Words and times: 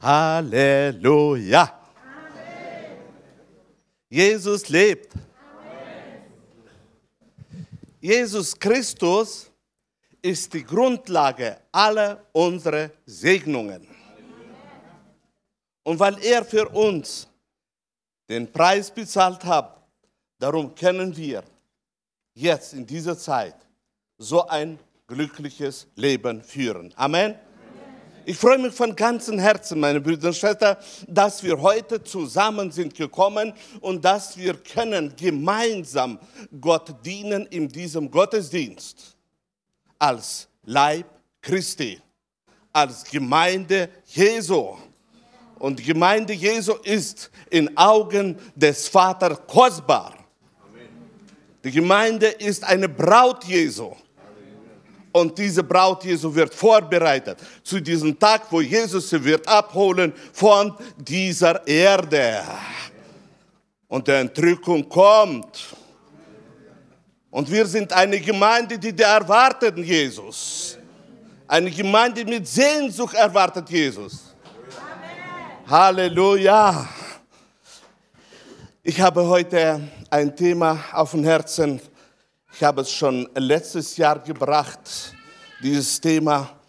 Halleluja. 0.00 1.78
Jesus 4.08 4.68
lebt. 4.68 5.12
Jesus 8.00 8.58
Christus 8.58 9.50
ist 10.22 10.52
die 10.54 10.64
Grundlage 10.64 11.58
aller 11.70 12.24
unserer 12.32 12.90
Segnungen. 13.04 13.86
Und 15.82 15.98
weil 15.98 16.18
er 16.24 16.44
für 16.44 16.68
uns 16.68 17.28
den 18.28 18.50
Preis 18.50 18.90
bezahlt 18.90 19.44
hat, 19.44 19.76
darum 20.38 20.74
können 20.74 21.14
wir 21.16 21.42
jetzt 22.34 22.72
in 22.72 22.86
dieser 22.86 23.18
Zeit 23.18 23.56
so 24.18 24.46
ein 24.46 24.78
glückliches 25.06 25.86
Leben 25.96 26.42
führen. 26.42 26.92
Amen. 26.96 27.34
Ich 28.26 28.36
freue 28.36 28.58
mich 28.58 28.74
von 28.74 28.94
ganzem 28.94 29.38
Herzen, 29.38 29.80
meine 29.80 30.00
Brüder 30.00 30.28
und 30.28 30.36
Schwestern, 30.36 30.76
dass 31.08 31.42
wir 31.42 31.60
heute 31.60 32.04
zusammen 32.04 32.70
sind 32.70 32.94
gekommen 32.94 33.54
und 33.80 34.04
dass 34.04 34.36
wir 34.36 34.54
können 34.54 35.14
gemeinsam 35.16 36.18
Gott 36.60 36.94
dienen 37.04 37.46
in 37.46 37.66
diesem 37.68 38.10
Gottesdienst 38.10 39.16
als 39.98 40.48
Leib 40.64 41.06
Christi, 41.40 41.98
als 42.72 43.04
Gemeinde 43.04 43.88
Jesu. 44.06 44.76
Und 45.58 45.78
die 45.78 45.84
Gemeinde 45.84 46.34
Jesu 46.34 46.74
ist 46.82 47.30
in 47.48 47.74
Augen 47.76 48.36
des 48.54 48.86
Vaters 48.88 49.38
kostbar. 49.46 50.14
Die 51.64 51.70
Gemeinde 51.70 52.26
ist 52.26 52.64
eine 52.64 52.88
Braut 52.88 53.44
Jesu. 53.44 53.94
Und 55.12 55.36
diese 55.36 55.62
Braut 55.62 56.04
Jesu 56.04 56.32
wird 56.34 56.54
vorbereitet 56.54 57.38
zu 57.64 57.80
diesem 57.80 58.16
Tag, 58.18 58.42
wo 58.50 58.60
Jesus 58.60 59.10
sie 59.10 59.22
wird 59.24 59.46
abholen 59.48 60.12
von 60.32 60.74
dieser 60.96 61.66
Erde. 61.66 62.42
Und 63.88 64.06
die 64.06 64.12
Entrückung 64.12 64.88
kommt. 64.88 65.74
Und 67.30 67.50
wir 67.50 67.66
sind 67.66 67.92
eine 67.92 68.20
Gemeinde, 68.20 68.78
die 68.78 68.92
der 68.92 69.08
erwarteten 69.08 69.82
Jesus. 69.82 70.78
Eine 71.46 71.70
Gemeinde 71.70 72.24
mit 72.24 72.46
Sehnsucht 72.46 73.14
erwartet 73.14 73.68
Jesus. 73.68 74.34
Amen. 74.76 75.68
Halleluja. 75.68 76.88
Ich 78.82 79.00
habe 79.00 79.26
heute 79.26 79.80
ein 80.08 80.34
Thema 80.34 80.78
auf 80.92 81.10
dem 81.10 81.24
Herzen, 81.24 81.80
ich 82.60 82.64
habe 82.64 82.82
es 82.82 82.92
schon 82.92 83.26
letztes 83.36 83.96
Jahr 83.96 84.18
gebracht, 84.18 85.14
dieses 85.62 85.98
Thema. 85.98 86.60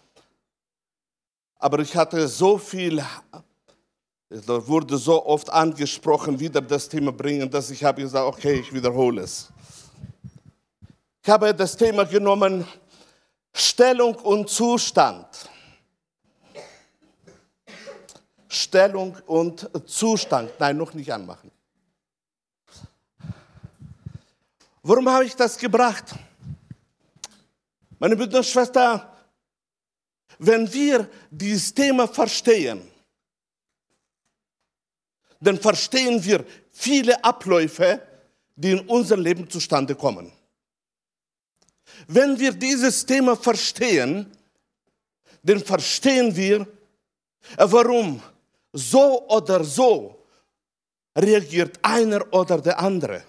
Aber 1.56 1.80
ich 1.80 1.94
hatte 1.94 2.26
so 2.28 2.56
viel, 2.56 3.04
es 4.30 4.48
wurde 4.48 4.96
so 4.96 5.26
oft 5.26 5.50
angesprochen, 5.50 6.40
wieder 6.40 6.62
das 6.62 6.88
Thema 6.88 7.12
bringen, 7.12 7.50
dass 7.50 7.70
ich 7.70 7.84
habe 7.84 8.00
gesagt, 8.00 8.26
okay, 8.26 8.60
ich 8.60 8.72
wiederhole 8.72 9.20
es. 9.20 9.50
Ich 11.22 11.28
habe 11.28 11.54
das 11.54 11.76
Thema 11.76 12.04
genommen, 12.04 12.66
Stellung 13.52 14.14
und 14.14 14.48
Zustand. 14.48 15.26
Stellung 18.48 19.14
und 19.26 19.68
Zustand. 19.84 20.52
Nein, 20.58 20.78
noch 20.78 20.94
nicht 20.94 21.12
anmachen. 21.12 21.50
Warum 24.82 25.08
habe 25.08 25.24
ich 25.24 25.36
das 25.36 25.56
gebracht? 25.56 26.14
Meine 27.98 28.16
Brüder 28.16 28.38
und 28.38 28.46
Schwestern, 28.46 29.02
wenn 30.38 30.72
wir 30.72 31.08
dieses 31.30 31.72
Thema 31.72 32.08
verstehen, 32.08 32.90
dann 35.40 35.58
verstehen 35.58 36.24
wir 36.24 36.44
viele 36.72 37.22
Abläufe, 37.22 38.00
die 38.56 38.72
in 38.72 38.80
unserem 38.88 39.22
Leben 39.22 39.48
zustande 39.48 39.94
kommen. 39.94 40.32
Wenn 42.08 42.38
wir 42.38 42.52
dieses 42.52 43.06
Thema 43.06 43.36
verstehen, 43.36 44.30
dann 45.42 45.60
verstehen 45.60 46.34
wir, 46.34 46.66
warum 47.56 48.20
so 48.72 49.28
oder 49.28 49.62
so 49.62 50.24
reagiert 51.16 51.78
einer 51.82 52.32
oder 52.32 52.60
der 52.60 52.78
andere. 52.80 53.24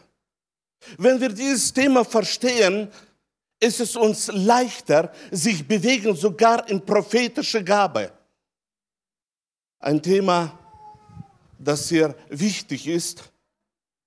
Wenn 0.98 1.20
wir 1.20 1.30
dieses 1.30 1.74
Thema 1.74 2.04
verstehen, 2.04 2.90
ist 3.60 3.80
es 3.80 3.96
uns 3.96 4.28
leichter, 4.28 5.12
sich 5.32 5.66
bewegen, 5.66 6.16
sogar 6.16 6.68
in 6.70 6.86
prophetische 6.86 7.64
Gabe. 7.64 8.12
Ein 9.80 10.02
Thema, 10.02 10.58
das 11.58 11.88
sehr 11.88 12.16
wichtig 12.30 12.88
ist, 12.88 13.24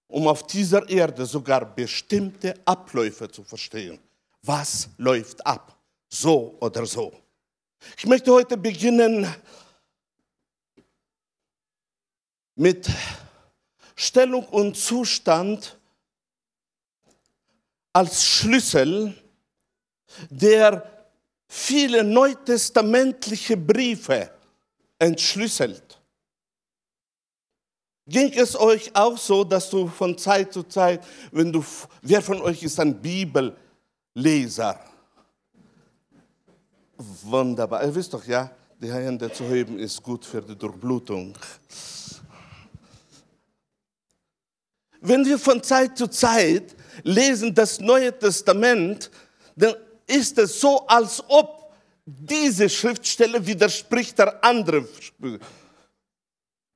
um 0.09 0.29
auf 0.29 0.47
dieser 0.47 0.89
Erde 0.89 1.25
sogar 1.27 1.65
bestimmte 1.65 2.55
Abläufe 2.65 3.31
zu 3.31 3.43
verstehen. 3.43 3.99
Was 4.43 4.89
läuft 4.99 5.45
ab? 5.47 5.77
So 6.09 6.57
oder 6.61 6.87
so. 6.87 7.13
Ich 7.97 8.07
möchte 8.07 8.33
heute 8.33 8.57
beginnen 8.57 9.27
mit 12.55 12.89
Stellung 13.95 14.45
und 14.47 14.77
Zustand 14.77 15.76
als 17.97 18.27
Schlüssel, 18.27 19.15
der 20.29 20.85
viele 21.49 22.05
neutestamentliche 22.05 23.57
Briefe 23.57 24.31
entschlüsselt. 24.99 25.99
Ging 28.07 28.35
es 28.35 28.55
euch 28.55 28.95
auch 28.95 29.17
so, 29.17 29.45
dass 29.45 29.71
du 29.71 29.89
von 29.89 30.19
Zeit 30.19 30.53
zu 30.53 30.65
Zeit, 30.65 31.07
wenn 31.33 31.51
du, 31.51 31.65
wer 32.03 32.21
von 32.21 32.43
euch 32.43 32.63
ist 32.63 32.79
ein 32.79 33.01
Bibelleser? 33.01 34.79
Wunderbar. 37.23 37.83
Ihr 37.83 37.95
wisst 37.95 38.13
doch, 38.13 38.27
ja, 38.27 38.51
die 38.79 38.93
Hände 38.93 39.33
zu 39.33 39.45
heben 39.45 39.79
ist 39.79 40.03
gut 40.03 40.27
für 40.27 40.43
die 40.43 40.55
Durchblutung. 40.55 41.33
Wenn 45.01 45.25
wir 45.25 45.39
von 45.39 45.63
Zeit 45.63 45.97
zu 45.97 46.09
Zeit 46.09 46.76
lesen 47.03 47.55
das 47.55 47.81
Neue 47.81 48.17
Testament, 48.17 49.11
dann 49.55 49.75
ist 50.07 50.39
es 50.39 50.61
so, 50.61 50.87
als 50.87 51.23
ob 51.29 51.75
diese 52.05 52.69
Schriftstelle 52.69 53.45
widerspricht 53.45 54.19
der 54.19 54.43
anderen 54.45 54.87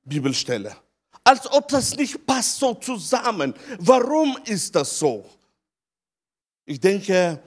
Bibelstelle. 0.03 0.75
Als 1.23 1.49
ob 1.51 1.67
das 1.69 1.95
nicht 1.95 2.25
passt 2.25 2.59
so 2.59 2.73
zusammen. 2.73 3.53
Warum 3.79 4.37
ist 4.45 4.75
das 4.75 4.97
so? 4.97 5.23
Ich 6.65 6.79
denke, 6.79 7.39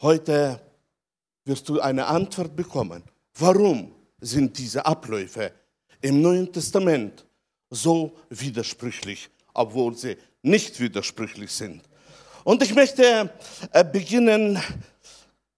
heute 0.00 0.60
wirst 1.44 1.68
du 1.68 1.80
eine 1.80 2.06
Antwort 2.06 2.54
bekommen. 2.54 3.02
Warum 3.34 3.92
sind 4.20 4.56
diese 4.56 4.84
Abläufe 4.86 5.52
im 6.00 6.22
Neuen 6.22 6.52
Testament 6.52 7.26
so 7.68 8.12
widersprüchlich, 8.28 9.28
obwohl 9.54 9.96
sie 9.96 10.16
nicht 10.42 10.80
widersprüchlich 10.80 11.50
sind. 11.50 11.82
Und 12.44 12.62
ich 12.62 12.74
möchte 12.74 13.32
äh, 13.72 13.84
beginnen, 13.84 14.60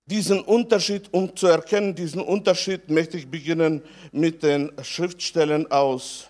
diesen 0.07 0.41
Unterschied, 0.43 1.13
um 1.13 1.35
zu 1.35 1.47
erkennen, 1.47 1.95
diesen 1.95 2.21
Unterschied 2.21 2.91
möchte 2.91 3.17
ich 3.17 3.27
beginnen 3.27 3.83
mit 4.13 4.43
den 4.43 4.71
Schriftstellen 4.83 5.71
aus 5.71 6.29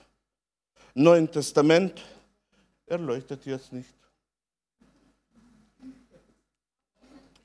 Neuen 0.94 1.28
Testament. 1.30 2.00
Er 2.86 2.98
leuchtet 2.98 3.44
jetzt 3.46 3.72
nicht. 3.72 3.90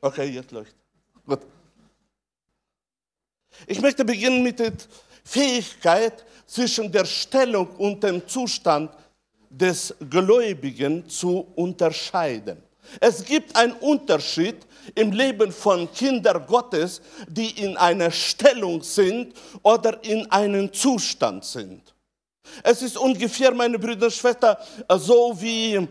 Okay, 0.02 0.30
jetzt 0.30 0.52
leuchtet. 0.52 0.76
Gut. 1.26 1.40
Ich 3.66 3.82
möchte 3.82 4.06
beginnen 4.06 4.44
mit 4.44 4.60
der 4.60 4.74
Fähigkeit 5.24 6.24
zwischen 6.46 6.92
der 6.92 7.06
Stellung 7.06 7.68
und 7.78 8.04
dem 8.04 8.26
Zustand 8.28 8.92
des 9.50 9.94
Gläubigen 10.10 11.08
zu 11.10 11.48
unterscheiden. 11.56 12.62
Es 13.00 13.24
gibt 13.24 13.56
einen 13.56 13.74
Unterschied 13.74 14.56
im 14.96 15.12
Leben 15.12 15.52
von 15.52 15.92
Kindern 15.92 16.46
Gottes, 16.48 17.02
die 17.28 17.52
in 17.62 17.78
einer 17.78 18.12
Stellung 18.12 18.82
sind 18.82 19.34
oder 19.62 20.04
in 20.04 20.30
einem 20.32 20.72
Zustand 20.74 21.46
sind. 21.46 21.94
Es 22.64 22.82
ist 22.82 22.98
ungefähr, 22.98 23.54
meine 23.54 23.78
Brüder 23.78 24.08
und 24.08 24.14
Schwestern, 24.14 24.58
so 24.98 25.40
wie 25.40 25.88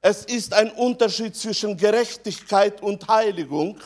es 0.00 0.24
ist 0.24 0.52
ein 0.52 0.70
Unterschied 0.72 1.34
zwischen 1.36 1.76
Gerechtigkeit 1.76 2.82
und 2.82 3.06
Heiligung. 3.08 3.78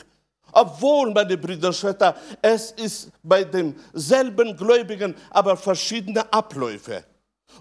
Obwohl, 0.51 1.13
meine 1.13 1.37
Brüder 1.37 1.67
und 1.67 1.75
Schwestern, 1.75 2.15
es 2.41 2.71
ist 2.71 3.11
bei 3.21 3.43
demselben 3.43 4.57
Gläubigen 4.57 5.15
aber 5.29 5.55
verschiedene 5.55 6.31
Abläufe. 6.33 7.03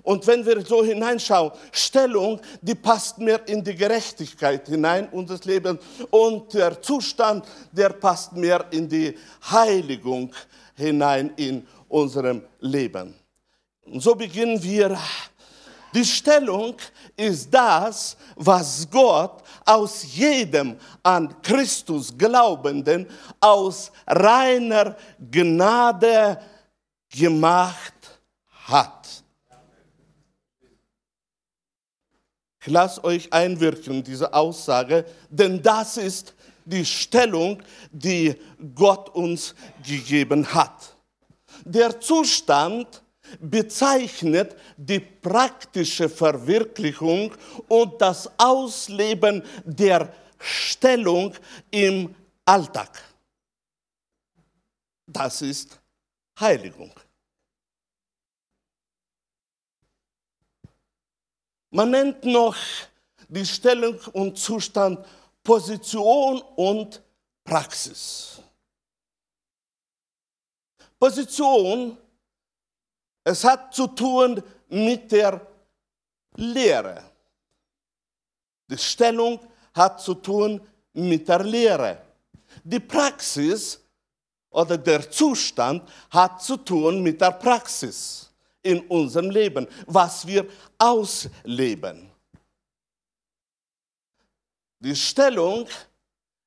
Und 0.02 0.26
wenn 0.26 0.44
wir 0.44 0.64
so 0.64 0.84
hineinschauen, 0.84 1.52
Stellung, 1.72 2.40
die 2.60 2.74
passt 2.74 3.18
mehr 3.18 3.46
in 3.48 3.62
die 3.62 3.74
Gerechtigkeit 3.74 4.66
hinein 4.68 5.08
unseres 5.10 5.44
Lebens 5.44 5.80
und 6.10 6.52
der 6.54 6.80
Zustand, 6.80 7.46
der 7.72 7.90
passt 7.90 8.32
mehr 8.32 8.64
in 8.70 8.88
die 8.88 9.16
Heiligung 9.50 10.32
hinein 10.74 11.32
in 11.36 11.66
unserem 11.88 12.42
Leben. 12.60 13.14
Und 13.84 14.00
so 14.00 14.14
beginnen 14.14 14.62
wir. 14.62 14.98
Die 15.94 16.04
Stellung 16.04 16.74
ist 17.16 17.48
das, 17.52 18.16
was 18.34 18.86
Gott 18.90 19.42
aus 19.64 20.04
jedem 20.14 20.76
an 21.02 21.40
Christus 21.40 22.16
Glaubenden 22.16 23.06
aus 23.40 23.90
reiner 24.06 24.94
Gnade 25.18 26.38
gemacht 27.08 27.94
hat. 28.66 28.95
Ich 32.66 32.72
lasse 32.72 33.04
euch 33.04 33.32
einwirken, 33.32 34.02
diese 34.02 34.34
Aussage, 34.34 35.04
denn 35.30 35.62
das 35.62 35.98
ist 35.98 36.34
die 36.64 36.84
Stellung, 36.84 37.62
die 37.92 38.34
Gott 38.74 39.08
uns 39.10 39.54
gegeben 39.86 40.44
hat. 40.52 40.96
Der 41.64 42.00
Zustand 42.00 43.04
bezeichnet 43.38 44.56
die 44.76 44.98
praktische 44.98 46.08
Verwirklichung 46.08 47.32
und 47.68 48.00
das 48.02 48.28
Ausleben 48.36 49.44
der 49.64 50.12
Stellung 50.40 51.34
im 51.70 52.16
Alltag. 52.44 53.00
Das 55.06 55.40
ist 55.40 55.78
Heiligung. 56.40 56.90
Man 61.70 61.90
nennt 61.90 62.24
noch 62.24 62.56
die 63.28 63.44
Stellung 63.44 63.98
und 64.12 64.38
Zustand 64.38 65.04
Position 65.42 66.42
und 66.56 67.02
Praxis. 67.44 68.40
Position, 70.98 71.96
es 73.22 73.44
hat 73.44 73.74
zu 73.74 73.86
tun 73.88 74.42
mit 74.68 75.10
der 75.12 75.46
Lehre. 76.36 77.02
Die 78.68 78.78
Stellung 78.78 79.40
hat 79.74 80.00
zu 80.00 80.14
tun 80.14 80.60
mit 80.92 81.28
der 81.28 81.44
Lehre. 81.44 82.02
Die 82.64 82.80
Praxis 82.80 83.80
oder 84.50 84.78
der 84.78 85.10
Zustand 85.10 85.88
hat 86.10 86.42
zu 86.42 86.56
tun 86.56 87.02
mit 87.02 87.20
der 87.20 87.32
Praxis 87.32 88.25
in 88.66 88.80
unserem 88.88 89.30
Leben, 89.30 89.66
was 89.86 90.26
wir 90.26 90.46
ausleben. 90.76 92.10
Die 94.80 94.94
Stellung 94.94 95.66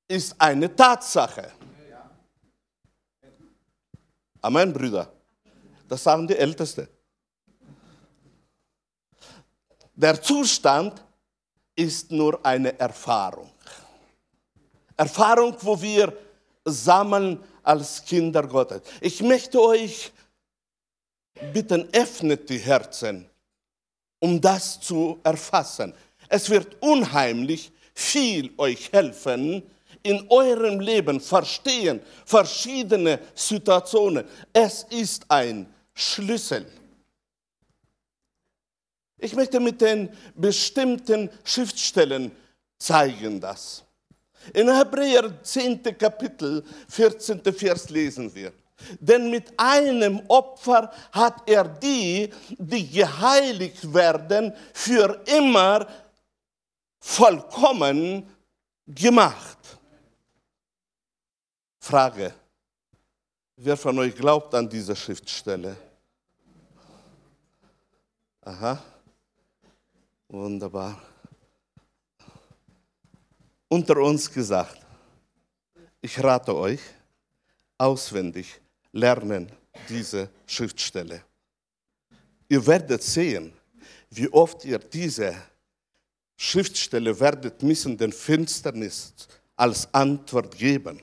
ist 0.08 0.36
eine 0.38 0.74
Tatsache. 0.76 1.52
Amen, 4.42 4.72
Brüder. 4.74 5.12
Das 5.88 6.04
sagen 6.04 6.28
die 6.28 6.36
Ältesten. 6.38 6.88
Der 9.96 10.22
Zustand 10.22 11.04
ist 11.76 12.12
nur 12.12 12.46
eine 12.46 12.78
Erfahrung. 12.80 13.52
Erfahrung, 14.96 15.56
wo 15.62 15.82
wir 15.82 16.14
sammeln 16.64 17.42
als 17.64 18.04
Kinder 18.04 18.48
Gottes. 18.48 18.82
Ich 19.02 19.22
möchte 19.22 19.62
euch 19.62 20.12
bitten, 21.54 21.88
öffnet 21.94 22.50
die 22.50 22.58
Herzen, 22.58 23.26
um 24.20 24.40
das 24.40 24.80
zu 24.80 25.20
erfassen. 25.24 25.94
Es 26.28 26.50
wird 26.50 26.78
unheimlich 26.82 27.72
viel 27.94 28.52
euch 28.58 28.92
helfen, 28.92 29.64
in 30.04 30.26
eurem 30.30 30.80
Leben 30.80 31.20
verstehen 31.20 32.00
verschiedene 32.26 33.20
Situationen. 33.36 34.26
Es 34.54 34.84
ist 34.90 35.26
ein 35.30 35.66
Schlüssel. 35.94 36.66
Ich 39.18 39.36
möchte 39.36 39.60
mit 39.60 39.82
den 39.82 40.10
bestimmten 40.36 41.30
Schriftstellen 41.44 42.32
zeigen 42.78 43.42
das. 43.42 43.84
In 44.54 44.74
Hebräer 44.74 45.44
10. 45.44 45.84
Kapitel, 45.98 46.64
14. 46.88 47.42
Vers 47.54 47.90
lesen 47.90 48.34
wir. 48.34 48.54
Denn 49.00 49.30
mit 49.30 49.54
einem 49.58 50.22
Opfer 50.28 50.92
hat 51.12 51.48
er 51.50 51.64
die, 51.66 52.32
die 52.58 52.90
geheiligt 52.90 53.94
werden, 53.94 54.54
für 54.74 55.22
immer 55.26 55.88
vollkommen 57.00 58.30
gemacht. 58.86 59.58
Frage, 61.80 62.34
wer 63.56 63.78
von 63.78 63.98
euch 64.00 64.16
glaubt 64.16 64.54
an 64.54 64.70
diese 64.70 64.96
Schriftstelle? 64.96 65.76
Aha, 68.42 68.82
wunderbar. 70.28 71.02
Unter 73.68 73.98
uns 73.98 74.32
gesagt, 74.32 74.80
ich 76.02 76.24
rate 76.24 76.56
euch, 76.56 76.82
auswendig 77.78 78.60
lernen 78.92 79.52
diese 79.88 80.30
Schriftstelle. 80.46 81.24
Ihr 82.48 82.66
werdet 82.66 83.04
sehen, 83.04 83.54
wie 84.10 84.28
oft 84.32 84.66
ihr 84.66 84.80
diese 84.80 85.36
Schriftstelle 86.36 87.20
werdet 87.20 87.62
müssen 87.62 87.98
den 87.98 88.14
Finsternis 88.14 89.14
als 89.56 89.94
Antwort 89.94 90.58
geben. 90.58 91.02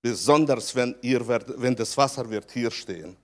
Besonders 0.00 0.74
wenn, 0.74 0.94
ihr 1.02 1.26
werdet, 1.28 1.60
wenn 1.60 1.76
das 1.76 1.96
Wasser 1.96 2.28
wird 2.28 2.50
hier 2.50 2.70
stehen. 2.70 3.16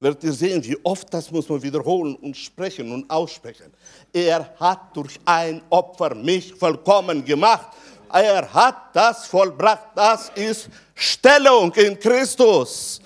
Werdet 0.00 0.24
ihr 0.24 0.32
sehen, 0.32 0.64
wie 0.64 0.78
oft 0.84 1.12
das 1.12 1.30
muss 1.30 1.48
man 1.48 1.62
wiederholen 1.62 2.14
und 2.16 2.36
sprechen 2.36 2.90
und 2.92 3.08
aussprechen. 3.10 3.72
Er 4.12 4.52
hat 4.58 4.96
durch 4.96 5.20
ein 5.24 5.60
Opfer 5.68 6.14
mich 6.14 6.54
vollkommen 6.54 7.24
gemacht. 7.24 7.76
Er 8.12 8.52
hat 8.52 8.94
das 8.94 9.26
vollbracht. 9.26 9.88
Das 9.94 10.30
ist 10.34 10.68
Stellung 10.94 11.72
in 11.72 11.98
Christus. 11.98 13.00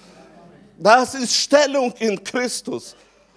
Das 0.76 1.14
ist 1.14 1.32
Stellung 1.32 1.93
in 1.99 2.23
Christus. 2.23 2.97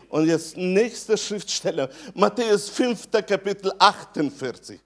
Und 0.10 0.28
jetzt 0.28 0.58
nächste 0.58 1.16
Schriftstelle, 1.16 1.90
Matthäus 2.16 2.70
5. 2.70 3.12
Kapitel 3.12 3.72
48. 3.78 4.80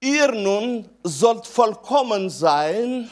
Ihr 0.00 0.32
nun 0.32 0.88
sollt 1.04 1.46
vollkommen 1.46 2.28
sein, 2.28 3.08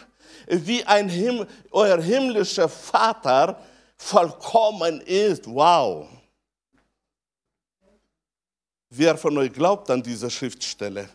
wie 0.49 0.85
ein 0.85 1.09
Him 1.09 1.47
euer 1.71 2.03
himmlischer 2.03 2.69
Vater 2.69 3.63
vollkommen 3.97 5.01
ist. 5.03 5.47
Wow. 5.47 6.09
Wer 8.89 9.17
von 9.17 9.39
euch 9.39 9.53
glaubt 9.53 9.89
an 9.89 10.03
diese 10.03 10.29
Schriftstelle? 10.29 11.09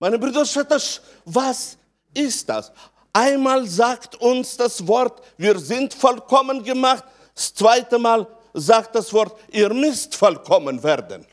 Meine 0.00 0.18
Brüder 0.18 0.40
und 0.40 0.48
Schwestern, 0.48 0.80
was 1.26 1.76
ist 2.14 2.48
das? 2.48 2.72
Einmal 3.12 3.66
sagt 3.66 4.16
uns 4.16 4.56
das 4.56 4.86
Wort, 4.86 5.22
wir 5.36 5.58
sind 5.58 5.92
vollkommen 5.92 6.64
gemacht. 6.64 7.04
Das 7.34 7.54
zweite 7.54 7.98
Mal 7.98 8.26
sagt 8.54 8.94
das 8.94 9.12
Wort, 9.12 9.38
ihr 9.50 9.72
müsst 9.72 10.14
vollkommen 10.16 10.82
werden. 10.82 11.26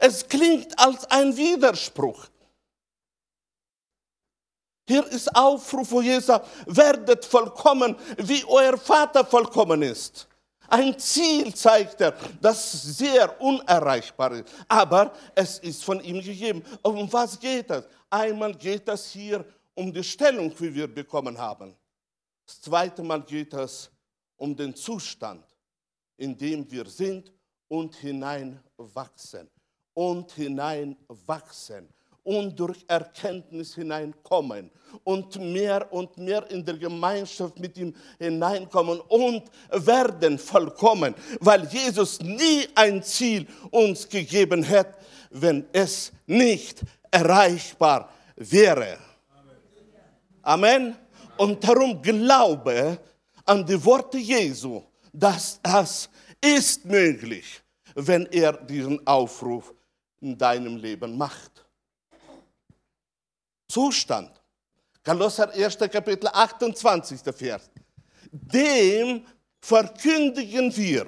Es 0.00 0.26
klingt 0.26 0.76
als 0.78 1.04
ein 1.10 1.36
Widerspruch. 1.36 2.26
Hier 4.88 5.06
ist 5.06 5.34
Aufruf, 5.34 5.90
wo 5.90 6.00
Jesus 6.00 6.40
werdet 6.66 7.24
vollkommen, 7.24 7.96
wie 8.18 8.44
euer 8.44 8.76
Vater 8.76 9.24
vollkommen 9.24 9.82
ist. 9.82 10.26
Ein 10.68 10.98
Ziel 10.98 11.54
zeigt 11.54 12.00
er, 12.00 12.14
das 12.40 12.82
sehr 12.98 13.40
unerreichbar 13.40 14.32
ist. 14.32 14.48
Aber 14.68 15.12
es 15.34 15.58
ist 15.60 15.84
von 15.84 16.00
ihm 16.00 16.20
gegeben. 16.20 16.62
Um 16.82 17.12
was 17.12 17.38
geht 17.38 17.70
es? 17.70 17.84
Einmal 18.10 18.54
geht 18.54 18.88
es 18.88 19.10
hier 19.10 19.44
um 19.74 19.92
die 19.92 20.04
Stellung, 20.04 20.52
wie 20.58 20.74
wir 20.74 20.92
bekommen 20.92 21.36
haben. 21.38 21.76
Das 22.46 22.60
zweite 22.60 23.02
Mal 23.02 23.22
geht 23.22 23.52
es 23.54 23.90
um 24.36 24.54
den 24.54 24.74
Zustand, 24.74 25.44
in 26.16 26.36
dem 26.36 26.70
wir 26.70 26.86
sind 26.86 27.32
und 27.68 27.94
hineinwachsen. 27.96 29.50
Und 29.94 30.30
hineinwachsen 30.32 31.88
und 32.26 32.58
durch 32.58 32.84
Erkenntnis 32.88 33.76
hineinkommen 33.76 34.68
und 35.04 35.36
mehr 35.40 35.90
und 35.92 36.18
mehr 36.18 36.50
in 36.50 36.64
der 36.64 36.76
Gemeinschaft 36.76 37.56
mit 37.60 37.78
ihm 37.78 37.94
hineinkommen 38.18 39.00
und 39.08 39.44
werden 39.70 40.36
vollkommen, 40.36 41.14
weil 41.38 41.64
Jesus 41.68 42.20
nie 42.20 42.66
ein 42.74 43.00
Ziel 43.02 43.46
uns 43.70 44.08
gegeben 44.08 44.64
hätte, 44.64 44.94
wenn 45.30 45.66
es 45.72 46.12
nicht 46.26 46.82
erreichbar 47.12 48.10
wäre. 48.34 48.98
Amen. 50.42 50.96
Und 51.36 51.62
darum 51.62 52.02
glaube 52.02 52.98
an 53.44 53.64
die 53.64 53.84
Worte 53.84 54.18
Jesu, 54.18 54.82
dass 55.12 55.60
das 55.62 56.10
ist 56.40 56.84
möglich, 56.84 57.62
wenn 57.94 58.26
er 58.26 58.52
diesen 58.52 59.06
Aufruf 59.06 59.72
in 60.20 60.36
deinem 60.36 60.76
Leben 60.76 61.16
macht. 61.16 61.55
Zustand. 63.68 64.30
Kolosser 65.04 65.50
1. 65.52 65.78
Kapitel 65.90 66.28
28. 66.28 67.20
Vers. 67.34 67.70
dem 68.30 69.24
verkündigen 69.60 70.74
wir 70.76 71.06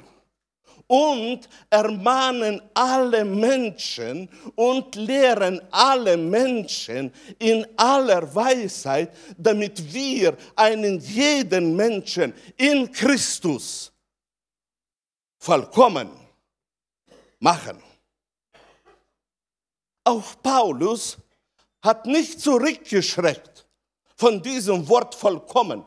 und 0.87 1.49
ermahnen 1.69 2.63
alle 2.73 3.25
Menschen 3.25 4.29
und 4.57 4.95
lehren 4.97 5.61
alle 5.71 6.17
Menschen 6.17 7.13
in 7.39 7.67
aller 7.77 8.35
Weisheit, 8.35 9.15
damit 9.37 9.93
wir 9.93 10.37
einen 10.57 10.99
jeden 10.99 11.77
Menschen 11.77 12.33
in 12.57 12.91
Christus 12.91 13.93
vollkommen 15.39 16.11
machen. 17.39 17.83
Auch 20.05 20.35
Paulus 20.43 21.19
hat 21.83 22.07
nicht 22.07 22.41
zurückgeschreckt 22.41 23.67
von 24.17 24.43
diesem 24.43 24.89
Wort 24.89 25.15
vollkommen, 25.15 25.85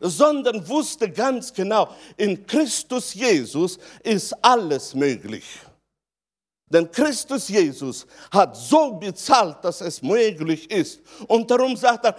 sondern 0.00 0.68
wusste 0.68 1.10
ganz 1.10 1.52
genau, 1.52 1.94
in 2.16 2.46
Christus 2.46 3.14
Jesus 3.14 3.78
ist 4.02 4.32
alles 4.44 4.94
möglich. 4.94 5.44
Denn 6.68 6.90
Christus 6.90 7.48
Jesus 7.48 8.04
hat 8.30 8.56
so 8.56 8.94
bezahlt, 8.94 9.58
dass 9.62 9.80
es 9.80 10.02
möglich 10.02 10.68
ist. 10.68 11.00
Und 11.28 11.48
darum 11.48 11.76
sagt 11.76 12.06
er, 12.06 12.16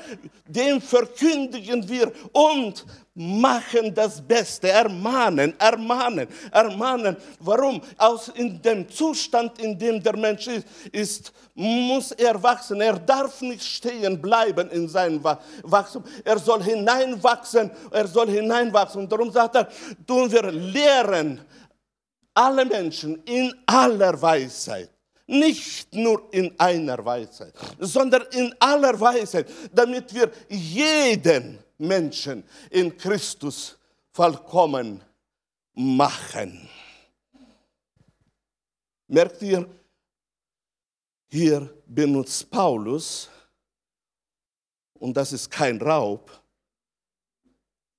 dem 0.48 0.82
verkündigen 0.82 1.88
wir 1.88 2.14
und 2.32 2.86
machen 3.14 3.94
das 3.94 4.22
Beste, 4.22 4.70
ermahnen, 4.70 5.54
ermahnen, 5.60 6.28
ermahnen. 6.50 7.18
Warum? 7.42 7.82
Aus 7.98 8.30
in 8.30 8.62
dem 8.62 8.90
Zustand, 8.90 9.60
in 9.60 9.78
dem 9.78 10.02
der 10.02 10.16
Mensch 10.16 10.48
ist, 10.48 10.68
ist 10.94 11.34
muss 11.54 12.12
er 12.12 12.42
wachsen. 12.42 12.80
Er 12.80 13.00
darf 13.00 13.42
nicht 13.42 13.64
stehen 13.64 14.22
bleiben 14.22 14.70
in 14.70 14.88
seinem 14.88 15.22
Wachstum. 15.24 16.04
Er 16.24 16.38
soll 16.38 16.64
hineinwachsen, 16.64 17.72
er 17.92 18.08
soll 18.08 18.30
hineinwachsen. 18.30 19.02
Und 19.02 19.12
darum 19.12 19.32
sagt 19.32 19.56
er, 19.56 19.68
tun 20.06 20.32
wir 20.32 20.52
lehren 20.52 21.42
alle 22.38 22.66
Menschen 22.66 23.24
in 23.24 23.54
aller 23.66 24.22
Weisheit. 24.22 24.92
Nicht 25.26 25.94
nur 25.94 26.32
in 26.32 26.58
einer 26.58 27.04
Weisheit, 27.04 27.54
sondern 27.80 28.22
in 28.32 28.56
aller 28.60 28.98
Weisheit, 28.98 29.52
damit 29.74 30.14
wir 30.14 30.32
jeden 30.48 31.60
Menschen 31.78 32.44
in 32.70 32.96
Christus 32.96 33.78
vollkommen 34.14 35.04
machen. 35.74 36.70
Merkt 39.08 39.42
ihr, 39.42 39.68
hier 41.30 41.70
benutzt 41.88 42.50
Paulus, 42.50 43.30
und 44.94 45.16
das 45.16 45.34
ist 45.34 45.50
kein 45.50 45.80
Raub, 45.82 46.32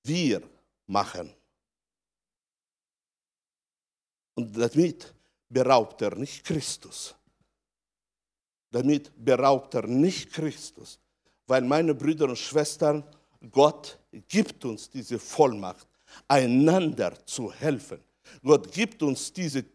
wir 0.03 0.41
machen. 0.87 1.33
Und 4.39 4.57
damit 4.57 5.13
beraubt 5.49 6.01
er 6.01 6.15
nicht 6.15 6.45
Christus. 6.45 7.13
Damit 8.71 9.11
beraubt 9.17 9.73
er 9.73 9.85
nicht 9.85 10.31
Christus. 10.31 10.97
Weil 11.45 11.63
meine 11.63 11.93
Brüder 11.93 12.29
und 12.29 12.37
Schwestern, 12.37 13.03
Gott 13.51 13.99
gibt 14.29 14.63
uns 14.63 14.89
diese 14.89 15.19
Vollmacht, 15.19 15.85
einander 16.25 17.13
zu 17.25 17.51
helfen. 17.51 17.99
Gott 18.41 18.71
gibt 18.71 19.03
uns 19.03 19.33
diese 19.33 19.65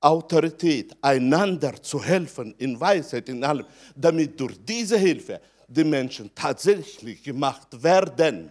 Autorität, 0.00 0.96
einander 1.00 1.80
zu 1.80 2.02
helfen 2.02 2.52
in 2.58 2.80
Weisheit, 2.80 3.28
in 3.28 3.44
allem, 3.44 3.66
damit 3.94 4.40
durch 4.40 4.58
diese 4.64 4.98
Hilfe 4.98 5.40
die 5.68 5.84
Menschen 5.84 6.34
tatsächlich 6.34 7.22
gemacht 7.22 7.80
werden 7.80 8.50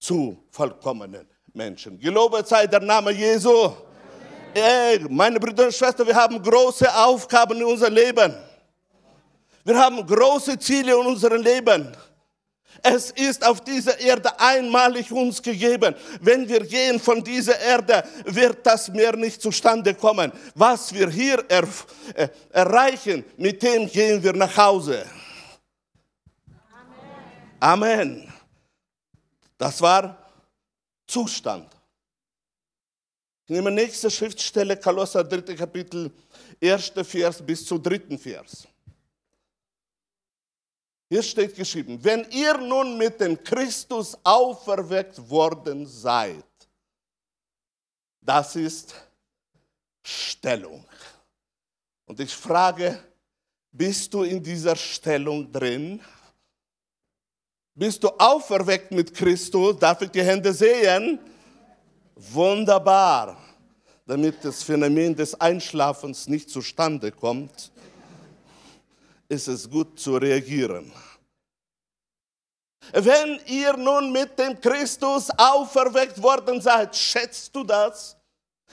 zu 0.00 0.42
vollkommenen 0.50 1.28
Menschen. 1.52 2.00
Gelobet 2.00 2.48
sei 2.48 2.66
der 2.66 2.80
Name 2.80 3.12
Jesu. 3.12 3.70
Ey, 4.54 4.98
meine 5.08 5.40
Brüder 5.40 5.66
und 5.66 5.74
Schwestern, 5.74 6.06
wir 6.06 6.14
haben 6.14 6.42
große 6.42 6.94
Aufgaben 6.94 7.56
in 7.56 7.64
unserem 7.64 7.94
Leben. 7.94 8.34
Wir 9.64 9.78
haben 9.78 10.06
große 10.06 10.58
Ziele 10.58 10.92
in 10.92 11.06
unserem 11.06 11.40
Leben. 11.40 11.96
Es 12.82 13.12
ist 13.12 13.46
auf 13.46 13.60
dieser 13.60 13.98
Erde 14.00 14.38
einmalig 14.38 15.10
uns 15.12 15.40
gegeben. 15.40 15.94
Wenn 16.20 16.48
wir 16.48 16.60
gehen 16.66 16.98
von 16.98 17.22
dieser 17.22 17.58
Erde, 17.60 18.02
wird 18.24 18.66
das 18.66 18.88
mehr 18.88 19.16
nicht 19.16 19.40
zustande 19.40 19.94
kommen. 19.94 20.32
Was 20.54 20.92
wir 20.92 21.08
hier 21.08 21.44
er, 21.48 21.66
äh, 22.14 22.28
erreichen, 22.50 23.24
mit 23.36 23.62
dem 23.62 23.88
gehen 23.88 24.22
wir 24.22 24.32
nach 24.32 24.56
Hause. 24.56 25.06
Amen. 27.60 27.92
Amen. 27.94 28.32
Das 29.56 29.80
war 29.80 30.16
Zustand. 31.06 31.71
Ich 33.44 33.50
nehme 33.50 33.70
nächste 33.70 34.10
Schriftstelle, 34.10 34.76
Kolosser 34.76 35.24
3. 35.24 35.54
Kapitel, 35.54 36.10
1. 36.62 36.92
Vers 37.02 37.42
bis 37.42 37.66
zu 37.66 37.78
3. 37.78 38.16
Vers. 38.16 38.68
Hier 41.08 41.22
steht 41.22 41.54
geschrieben, 41.54 42.02
wenn 42.02 42.24
ihr 42.30 42.56
nun 42.56 42.96
mit 42.96 43.20
dem 43.20 43.42
Christus 43.42 44.16
auferweckt 44.22 45.28
worden 45.28 45.86
seid, 45.86 46.44
das 48.20 48.56
ist 48.56 48.94
Stellung. 50.02 50.86
Und 52.06 52.20
ich 52.20 52.32
frage, 52.32 52.98
bist 53.72 54.14
du 54.14 54.22
in 54.22 54.42
dieser 54.42 54.76
Stellung 54.76 55.50
drin? 55.50 56.00
Bist 57.74 58.02
du 58.04 58.08
auferweckt 58.08 58.92
mit 58.92 59.12
Christus? 59.12 59.78
Darf 59.78 60.00
ich 60.02 60.10
die 60.10 60.22
Hände 60.22 60.52
sehen? 60.52 61.18
Wunderbar. 62.14 63.36
Damit 64.06 64.44
das 64.44 64.62
Phänomen 64.62 65.14
des 65.14 65.40
Einschlafens 65.40 66.28
nicht 66.28 66.50
zustande 66.50 67.12
kommt, 67.12 67.70
ist 69.28 69.48
es 69.48 69.70
gut 69.70 69.98
zu 69.98 70.16
reagieren. 70.16 70.92
Wenn 72.92 73.40
ihr 73.46 73.76
nun 73.76 74.12
mit 74.12 74.38
dem 74.38 74.60
Christus 74.60 75.30
auferweckt 75.36 76.20
worden 76.20 76.60
seid, 76.60 76.94
schätzt 76.96 77.54
du 77.54 77.64
das? 77.64 78.16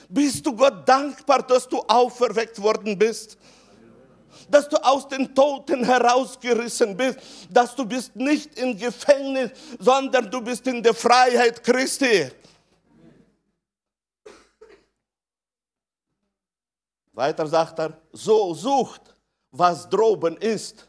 Bist 0.08 0.44
du 0.44 0.54
Gott 0.54 0.86
dankbar, 0.86 1.42
dass 1.42 1.68
du 1.68 1.80
auferweckt 1.86 2.60
worden 2.60 2.98
bist? 2.98 3.38
Dass 4.50 4.68
du 4.68 4.76
aus 4.84 5.06
den 5.06 5.32
Toten 5.32 5.84
herausgerissen 5.84 6.96
bist, 6.96 7.18
dass 7.48 7.74
du 7.74 7.84
bist 7.84 8.16
nicht 8.16 8.58
im 8.58 8.76
Gefängnis, 8.76 9.52
sondern 9.78 10.30
du 10.30 10.40
bist 10.40 10.66
in 10.66 10.82
der 10.82 10.94
Freiheit 10.94 11.62
Christi. 11.62 12.30
Weiter 17.12 17.46
sagt 17.46 17.78
er, 17.78 18.00
so 18.12 18.54
sucht 18.54 19.14
was 19.52 19.88
droben 19.88 20.36
ist, 20.36 20.88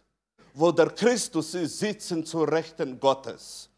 wo 0.53 0.71
der 0.71 0.89
Christus 0.89 1.53
ist, 1.53 1.79
sitzen 1.79 2.25
zur 2.25 2.51
Rechten 2.51 2.99
Gottes. 2.99 3.69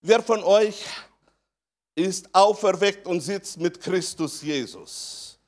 Wer 0.00 0.22
von 0.22 0.42
euch 0.44 0.84
ist 1.94 2.32
auferweckt 2.32 3.06
und 3.06 3.20
sitzt 3.20 3.58
mit 3.58 3.80
Christus 3.80 4.42
Jesus? 4.42 5.38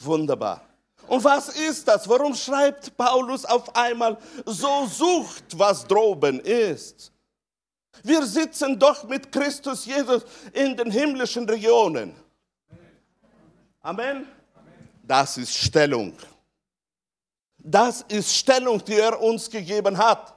Wunderbar. 0.00 0.62
Und 1.06 1.22
was 1.22 1.50
ist 1.50 1.86
das? 1.86 2.08
Warum 2.08 2.34
schreibt 2.34 2.96
Paulus 2.96 3.44
auf 3.44 3.74
einmal, 3.76 4.16
so 4.46 4.86
sucht, 4.86 5.56
was 5.56 5.86
droben 5.86 6.40
ist? 6.40 7.12
Wir 8.02 8.24
sitzen 8.26 8.78
doch 8.78 9.04
mit 9.04 9.30
Christus 9.30 9.84
Jesus 9.84 10.24
in 10.52 10.76
den 10.76 10.90
himmlischen 10.90 11.48
Regionen. 11.48 12.23
Amen. 13.84 14.26
Das 15.02 15.36
ist 15.36 15.54
Stellung. 15.54 16.14
Das 17.58 18.00
ist 18.08 18.34
Stellung, 18.34 18.82
die 18.82 18.94
er 18.94 19.20
uns 19.20 19.50
gegeben 19.50 19.98
hat. 19.98 20.34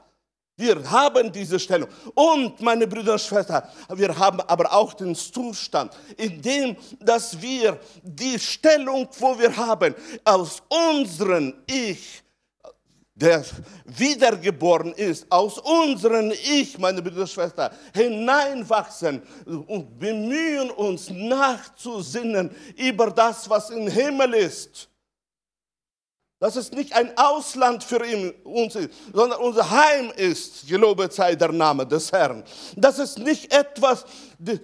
Wir 0.57 0.91
haben 0.91 1.31
diese 1.31 1.57
Stellung. 1.57 1.87
Und, 2.13 2.59
meine 2.59 2.85
Brüder 2.85 3.13
und 3.13 3.21
Schwestern, 3.21 3.63
wir 3.93 4.17
haben 4.17 4.41
aber 4.41 4.73
auch 4.73 4.93
den 4.93 5.15
Zustand, 5.15 5.93
in 6.17 6.41
dem, 6.41 6.75
dass 6.99 7.41
wir 7.41 7.79
die 8.03 8.37
Stellung, 8.37 9.07
wo 9.17 9.39
wir 9.39 9.55
haben, 9.55 9.95
aus 10.25 10.61
unserem 10.67 11.53
Ich 11.67 12.21
der 13.17 13.43
wiedergeboren 13.85 14.93
ist, 14.93 15.25
aus 15.31 15.57
unserem 15.57 16.31
Ich, 16.31 16.77
meine 16.77 17.01
Brüder 17.01 17.21
und 17.21 17.29
Schwestern, 17.29 17.71
hineinwachsen 17.93 19.23
und 19.45 19.97
bemühen 19.97 20.69
uns 20.69 21.09
nachzusinnen 21.09 22.55
über 22.75 23.09
das, 23.09 23.49
was 23.49 23.71
im 23.71 23.87
Himmel 23.87 24.35
ist. 24.35 24.87
Dass 26.39 26.55
es 26.55 26.71
nicht 26.71 26.93
ein 26.93 27.17
Ausland 27.17 27.83
für 27.83 27.99
uns 28.43 28.75
ist, 28.75 28.91
sondern 29.11 29.39
unser 29.39 29.67
Heim 29.67 30.11
ist, 30.15 30.67
gelobet 30.67 31.11
sei 31.11 31.33
der 31.33 31.51
Name 31.51 31.87
des 31.87 32.11
Herrn. 32.11 32.43
Dass 32.75 32.99
es 32.99 33.17
nicht 33.17 33.51
etwas 33.51 34.05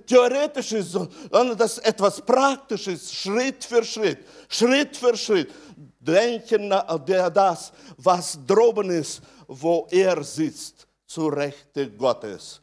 Theoretisches, 0.06 0.92
sondern 0.92 1.58
dass 1.58 1.80
es 1.80 1.86
etwas 1.86 2.22
Praktisches, 2.22 3.12
Schritt 3.12 3.64
für 3.64 3.84
Schritt, 3.84 4.20
Schritt 4.48 4.96
für 4.96 5.18
Schritt 5.18 5.50
denken, 6.04 6.70
das, 6.70 7.72
was 7.98 8.38
droben 8.46 8.90
ist, 8.90 9.22
wo 9.48 9.88
er 9.92 10.24
sitzt, 10.24 10.88
zu 11.06 11.28
Rechte 11.28 11.92
Gottes. 11.92 12.62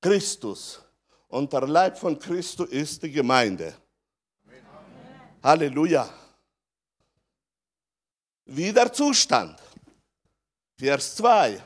Christus. 0.00 0.80
Und 1.28 1.52
der 1.52 1.66
Leib 1.66 1.98
von 1.98 2.18
Christus 2.18 2.68
ist 2.68 3.02
die 3.02 3.10
Gemeinde. 3.10 3.74
Amen. 4.46 4.62
Halleluja. 5.42 6.08
Wie 8.44 8.72
der 8.72 8.92
Zustand. 8.92 9.60
Vers 10.76 11.16
2. 11.16 11.60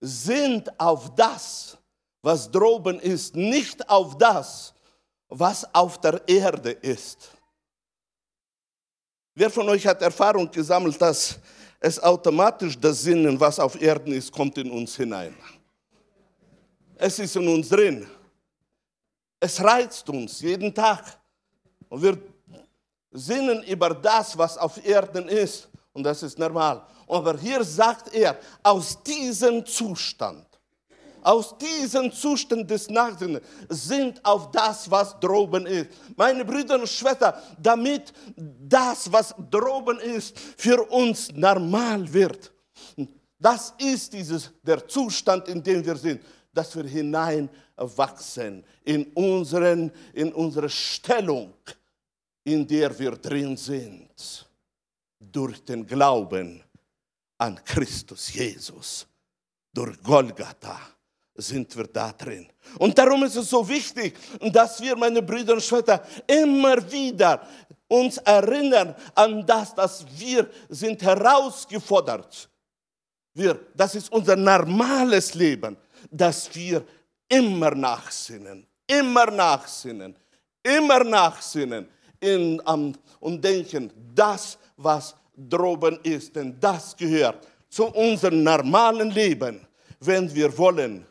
Sind 0.00 0.68
auf 0.78 1.14
das, 1.14 1.78
was 2.20 2.50
droben 2.50 2.98
ist, 3.00 3.34
nicht 3.34 3.88
auf 3.88 4.18
das, 4.18 4.74
was 5.28 5.74
auf 5.74 6.00
der 6.00 6.26
Erde 6.28 6.72
ist. 6.72 7.30
Wer 9.34 9.50
von 9.50 9.68
euch 9.68 9.84
hat 9.86 10.00
Erfahrung 10.00 10.48
gesammelt, 10.50 11.00
dass 11.00 11.38
es 11.80 12.00
automatisch 12.00 12.78
das 12.78 13.02
Sinnen, 13.02 13.38
was 13.38 13.58
auf 13.58 13.80
Erden 13.80 14.12
ist, 14.12 14.30
kommt 14.30 14.56
in 14.58 14.70
uns 14.70 14.96
hinein? 14.96 15.34
Es 16.96 17.18
ist 17.18 17.34
in 17.34 17.48
uns 17.48 17.68
drin. 17.68 18.08
Es 19.40 19.62
reizt 19.62 20.08
uns 20.08 20.40
jeden 20.40 20.72
Tag. 20.72 21.18
Und 21.88 22.02
wir 22.02 22.16
sinnen 23.10 23.64
über 23.64 23.90
das, 23.90 24.38
was 24.38 24.56
auf 24.56 24.84
Erden 24.84 25.28
ist. 25.28 25.68
Und 25.92 26.04
das 26.04 26.22
ist 26.22 26.38
normal. 26.38 26.86
Aber 27.08 27.36
hier 27.36 27.62
sagt 27.64 28.14
er, 28.14 28.38
aus 28.62 29.02
diesem 29.02 29.66
Zustand 29.66 30.46
aus 31.24 31.56
diesem 31.56 32.12
Zustand 32.12 32.70
des 32.70 32.88
Nachsinnens 32.90 33.44
sind 33.68 34.24
auf 34.24 34.50
das, 34.50 34.90
was 34.90 35.18
droben 35.18 35.66
ist. 35.66 35.88
Meine 36.16 36.44
Brüder 36.44 36.78
und 36.78 36.88
Schwestern, 36.88 37.34
damit 37.58 38.12
das, 38.36 39.10
was 39.10 39.34
droben 39.50 39.98
ist, 40.00 40.38
für 40.38 40.82
uns 40.90 41.32
normal 41.32 42.12
wird. 42.12 42.52
Das 43.38 43.72
ist 43.78 44.12
dieses, 44.12 44.50
der 44.62 44.86
Zustand, 44.86 45.48
in 45.48 45.62
dem 45.62 45.84
wir 45.84 45.96
sind, 45.96 46.22
dass 46.52 46.76
wir 46.76 46.84
hineinwachsen 46.84 48.62
in, 48.84 49.04
unseren, 49.14 49.90
in 50.12 50.32
unsere 50.32 50.68
Stellung, 50.68 51.54
in 52.44 52.66
der 52.66 52.96
wir 52.98 53.12
drin 53.12 53.56
sind, 53.56 54.46
durch 55.18 55.64
den 55.64 55.86
Glauben 55.86 56.62
an 57.38 57.58
Christus 57.64 58.32
Jesus, 58.32 59.06
durch 59.72 60.00
Golgatha 60.02 60.93
sind 61.34 61.76
wir 61.76 61.84
da 61.84 62.12
drin. 62.12 62.46
Und 62.78 62.96
darum 62.96 63.24
ist 63.24 63.36
es 63.36 63.50
so 63.50 63.68
wichtig, 63.68 64.14
dass 64.52 64.80
wir, 64.80 64.96
meine 64.96 65.22
Brüder 65.22 65.54
und 65.54 65.62
Schwestern, 65.62 66.00
immer 66.26 66.90
wieder 66.90 67.46
uns 67.88 68.18
erinnern 68.18 68.94
an 69.14 69.44
das, 69.46 69.74
dass 69.74 70.04
wir 70.16 70.48
sind 70.68 71.02
herausgefordert. 71.02 72.48
Wir, 73.34 73.58
das 73.74 73.94
ist 73.96 74.12
unser 74.12 74.36
normales 74.36 75.34
Leben, 75.34 75.76
dass 76.10 76.54
wir 76.54 76.84
immer 77.28 77.74
nachsinnen, 77.74 78.66
immer 78.86 79.30
nachsinnen, 79.30 80.14
immer 80.62 81.02
nachsinnen 81.02 81.88
in, 82.20 82.60
um, 82.60 82.94
und 83.20 83.44
denken, 83.44 83.90
das, 84.14 84.56
was 84.76 85.14
droben 85.36 85.98
ist, 86.02 86.36
denn 86.36 86.58
das 86.60 86.96
gehört 86.96 87.46
zu 87.68 87.86
unserem 87.86 88.42
normalen 88.44 89.10
Leben, 89.10 89.66
wenn 89.98 90.32
wir 90.32 90.56
wollen, 90.56 91.04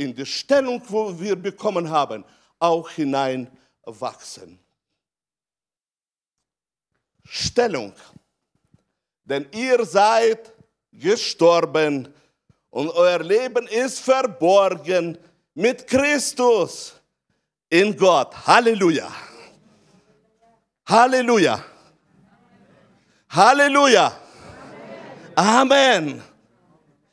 in 0.00 0.14
die 0.14 0.24
Stellung, 0.24 0.82
wo 0.88 1.20
wir 1.20 1.36
bekommen 1.36 1.90
haben, 1.90 2.24
auch 2.58 2.88
hineinwachsen. 2.88 4.58
Stellung. 7.22 7.92
Denn 9.24 9.46
ihr 9.52 9.84
seid 9.84 10.54
gestorben 10.90 12.12
und 12.70 12.88
euer 12.88 13.18
Leben 13.18 13.66
ist 13.66 14.00
verborgen 14.00 15.18
mit 15.54 15.86
Christus 15.86 16.94
in 17.68 17.94
Gott. 17.94 18.34
Halleluja. 18.46 19.12
Halleluja. 20.88 21.62
Halleluja. 23.28 24.18
Amen. 25.36 26.22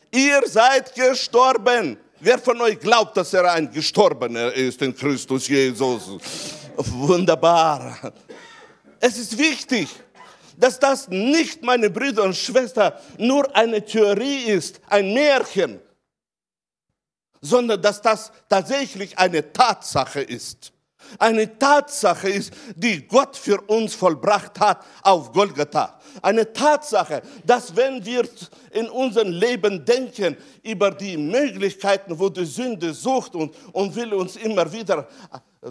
Ihr 0.10 0.42
seid 0.48 0.96
gestorben 0.96 2.00
Wer 2.20 2.40
von 2.40 2.60
euch 2.62 2.80
glaubt, 2.80 3.16
dass 3.16 3.32
er 3.34 3.52
ein 3.52 3.72
Gestorbener 3.72 4.52
ist 4.52 4.82
in 4.82 4.96
Christus 4.96 5.48
Jesus? 5.48 6.20
Wunderbar. 6.76 8.14
Es 9.00 9.18
ist 9.20 9.38
wichtig, 9.38 9.88
dass 10.58 10.80
das 10.80 11.08
nicht, 11.10 11.62
meine 11.62 11.92
Brüder 11.92 12.24
und 12.24 12.36
Schwestern, 12.36 12.94
nur 13.20 13.56
eine 13.56 13.86
Theorie 13.86 14.46
ist, 14.46 14.82
ein 14.88 15.14
Märchen, 15.14 15.80
sondern 17.40 17.80
dass 17.80 18.02
das 18.02 18.32
tatsächlich 18.50 19.16
eine 19.18 19.54
Tatsache 19.54 20.22
ist. 20.22 20.74
Eine 21.20 21.58
Tatsache 21.58 22.30
ist, 22.30 22.52
die 22.76 23.08
Gott 23.08 23.38
für 23.38 23.62
uns 23.62 23.94
vollbracht 23.94 24.60
hat 24.60 24.84
auf 25.04 25.32
Golgatha. 25.32 25.97
Eine 26.22 26.52
Tatsache, 26.52 27.22
dass 27.46 27.76
wenn 27.76 28.04
wir 28.06 28.28
in 28.72 28.90
unserem 28.90 29.32
Leben 29.32 29.86
denken 29.86 30.38
über 30.64 30.92
die 30.92 31.18
Möglichkeiten, 31.18 32.18
wo 32.18 32.30
die 32.30 32.46
Sünde 32.46 32.94
sucht 32.94 33.36
und, 33.36 33.54
und 33.74 33.96
will 33.96 34.14
uns 34.14 34.36
immer 34.36 34.72
wieder 34.72 35.08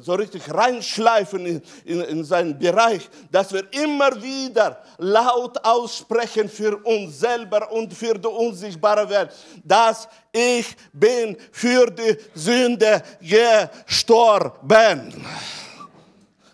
so 0.01 0.15
richtig 0.15 0.53
reinschleifen 0.53 1.47
in, 1.47 1.63
in, 1.85 2.01
in 2.03 2.25
seinen 2.25 2.59
Bereich, 2.59 3.09
dass 3.31 3.53
wir 3.53 3.65
immer 3.73 4.23
wieder 4.23 4.83
laut 4.99 5.63
aussprechen 5.65 6.49
für 6.49 6.77
uns 6.85 7.21
selber 7.21 7.71
und 7.73 7.93
für 7.93 8.19
die 8.19 8.29
unsichtbare 8.29 9.09
Welt, 9.09 9.31
dass 9.65 10.09
ich 10.33 10.77
bin 10.93 11.37
für 11.53 11.91
die 11.91 12.17
Sünde 12.35 13.03
gestorben. 13.21 15.25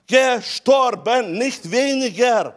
Gestorben, 0.06 1.38
nicht 1.38 1.70
weniger. 1.70 2.54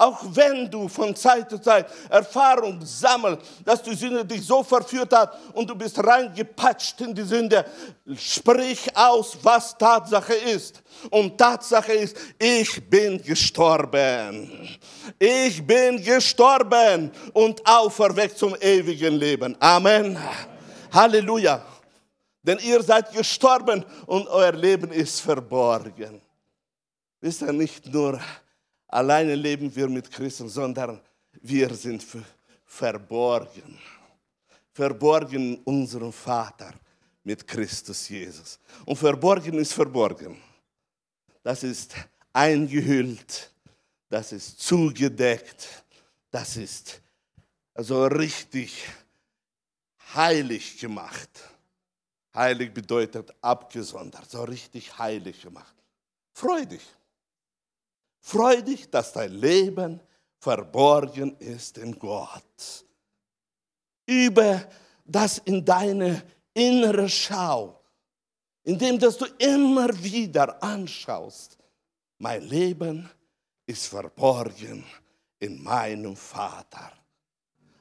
Auch 0.00 0.20
wenn 0.34 0.70
du 0.70 0.88
von 0.88 1.14
Zeit 1.14 1.50
zu 1.50 1.58
Zeit 1.58 1.86
Erfahrung 2.08 2.80
sammelst, 2.82 3.42
dass 3.66 3.82
die 3.82 3.94
Sünde 3.94 4.24
dich 4.24 4.46
so 4.46 4.62
verführt 4.62 5.12
hat 5.12 5.36
und 5.52 5.68
du 5.68 5.74
bist 5.74 6.02
reingepatscht 6.02 7.02
in 7.02 7.14
die 7.14 7.22
Sünde, 7.22 7.66
sprich 8.16 8.96
aus, 8.96 9.36
was 9.42 9.76
Tatsache 9.76 10.32
ist. 10.32 10.82
Und 11.10 11.36
Tatsache 11.36 11.92
ist, 11.92 12.16
ich 12.38 12.88
bin 12.88 13.22
gestorben. 13.22 14.78
Ich 15.18 15.66
bin 15.66 16.02
gestorben 16.02 17.10
und 17.34 17.60
auferweckt 17.66 18.38
zum 18.38 18.56
ewigen 18.58 19.16
Leben. 19.16 19.54
Amen. 19.60 20.18
Halleluja. 20.90 21.62
Denn 22.42 22.58
ihr 22.60 22.82
seid 22.82 23.12
gestorben 23.12 23.84
und 24.06 24.28
euer 24.28 24.52
Leben 24.52 24.92
ist 24.92 25.20
verborgen. 25.20 26.22
Ist 27.20 27.42
ja 27.42 27.52
nicht 27.52 27.84
nur 27.92 28.18
Alleine 28.90 29.36
leben 29.36 29.74
wir 29.74 29.88
mit 29.88 30.10
Christus, 30.10 30.54
sondern 30.54 31.00
wir 31.40 31.72
sind 31.74 32.04
verborgen. 32.64 33.78
Verborgen 34.72 35.58
unserem 35.64 36.12
Vater 36.12 36.74
mit 37.22 37.46
Christus 37.46 38.08
Jesus. 38.08 38.58
Und 38.84 38.96
verborgen 38.96 39.58
ist 39.58 39.72
verborgen. 39.72 40.36
Das 41.42 41.62
ist 41.62 41.94
eingehüllt, 42.32 43.52
das 44.08 44.32
ist 44.32 44.60
zugedeckt, 44.60 45.84
das 46.30 46.56
ist 46.56 47.00
also 47.74 48.06
richtig 48.06 48.84
heilig 50.14 50.78
gemacht. 50.78 51.30
Heilig 52.34 52.72
bedeutet 52.72 53.32
abgesondert, 53.40 54.28
so 54.30 54.42
richtig 54.42 54.98
heilig 54.98 55.42
gemacht. 55.42 55.74
Freudig. 56.32 56.80
Freu 58.20 58.62
dich, 58.62 58.88
dass 58.90 59.12
dein 59.12 59.32
Leben 59.32 60.00
verborgen 60.38 61.36
ist 61.38 61.78
in 61.78 61.98
Gott. 61.98 62.84
Übe 64.06 64.66
das 65.04 65.38
in 65.38 65.64
deine 65.64 66.22
innere 66.54 67.08
Schau, 67.08 67.80
indem 68.62 68.98
dass 68.98 69.16
du 69.16 69.26
immer 69.38 69.88
wieder 70.02 70.62
anschaust, 70.62 71.58
mein 72.18 72.42
Leben 72.42 73.08
ist 73.66 73.86
verborgen 73.86 74.84
in 75.38 75.62
meinem 75.62 76.14
Vater. 76.14 76.92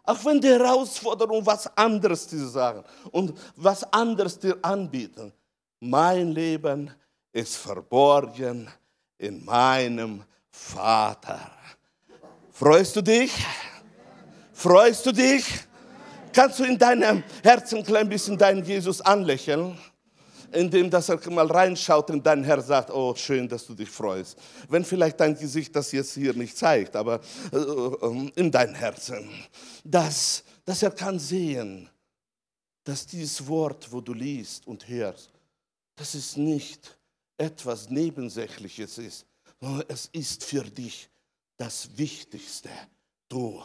Auch 0.03 0.25
wenn 0.25 0.41
die 0.41 0.47
Herausforderungen 0.47 1.45
was 1.45 1.67
anderes 1.77 2.25
dir 2.27 2.47
sagen 2.47 2.83
und 3.11 3.33
was 3.55 3.83
anderes 3.93 4.39
dir 4.39 4.57
anbieten, 4.63 5.31
mein 5.79 6.31
Leben 6.31 6.91
ist 7.31 7.57
verborgen 7.57 8.71
in 9.19 9.45
meinem 9.45 10.23
Vater. 10.49 11.51
Freust 12.51 12.95
du 12.95 13.01
dich? 13.01 13.31
Freust 14.53 15.05
du 15.05 15.11
dich? 15.11 15.45
Kannst 16.33 16.59
du 16.59 16.63
in 16.63 16.77
deinem 16.77 17.23
Herzen 17.43 17.79
ein 17.79 17.85
klein 17.85 18.09
bisschen 18.09 18.37
deinen 18.37 18.63
Jesus 18.63 19.01
anlächeln? 19.01 19.77
indem 20.51 20.89
dass 20.89 21.09
er 21.09 21.29
mal 21.29 21.45
reinschaut 21.45 22.09
und 22.09 22.25
dein 22.25 22.43
Herr 22.43 22.59
sagt, 22.61 22.89
oh 22.89 23.13
schön, 23.15 23.47
dass 23.47 23.67
du 23.67 23.75
dich 23.75 23.89
freust. 23.89 24.37
Wenn 24.67 24.83
vielleicht 24.83 25.19
dein 25.19 25.37
Gesicht 25.37 25.75
das 25.75 25.91
jetzt 25.91 26.13
hier 26.15 26.33
nicht 26.33 26.57
zeigt, 26.57 26.95
aber 26.95 27.21
äh, 27.51 28.29
in 28.35 28.51
dein 28.51 28.73
Herzen, 28.73 29.29
dass, 29.83 30.43
dass 30.65 30.81
er 30.81 30.89
kann 30.89 31.19
sehen, 31.19 31.87
dass 32.83 33.05
dieses 33.05 33.45
Wort, 33.47 33.91
wo 33.91 34.01
du 34.01 34.13
liest 34.13 34.65
und 34.65 34.87
hörst, 34.87 35.29
dass 35.95 36.15
es 36.15 36.35
nicht 36.35 36.97
etwas 37.39 37.89
Nebensächliches 37.89 38.97
ist, 38.97 39.25
sondern 39.59 39.85
es 39.87 40.07
ist 40.07 40.43
für 40.43 40.63
dich 40.63 41.09
das 41.57 41.97
Wichtigste. 41.97 42.69
Du 43.27 43.63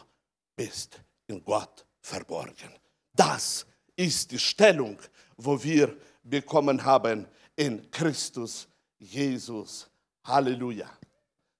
bist 0.56 1.00
in 1.26 1.44
Gott 1.44 1.84
verborgen. 2.00 2.70
Das 3.12 3.66
ist 3.96 4.30
die 4.30 4.38
Stellung, 4.38 4.98
wo 5.36 5.62
wir 5.62 5.96
bekommen 6.22 6.82
haben 6.84 7.26
in 7.56 7.90
Christus 7.90 8.68
Jesus. 8.98 9.88
Halleluja. 10.24 10.90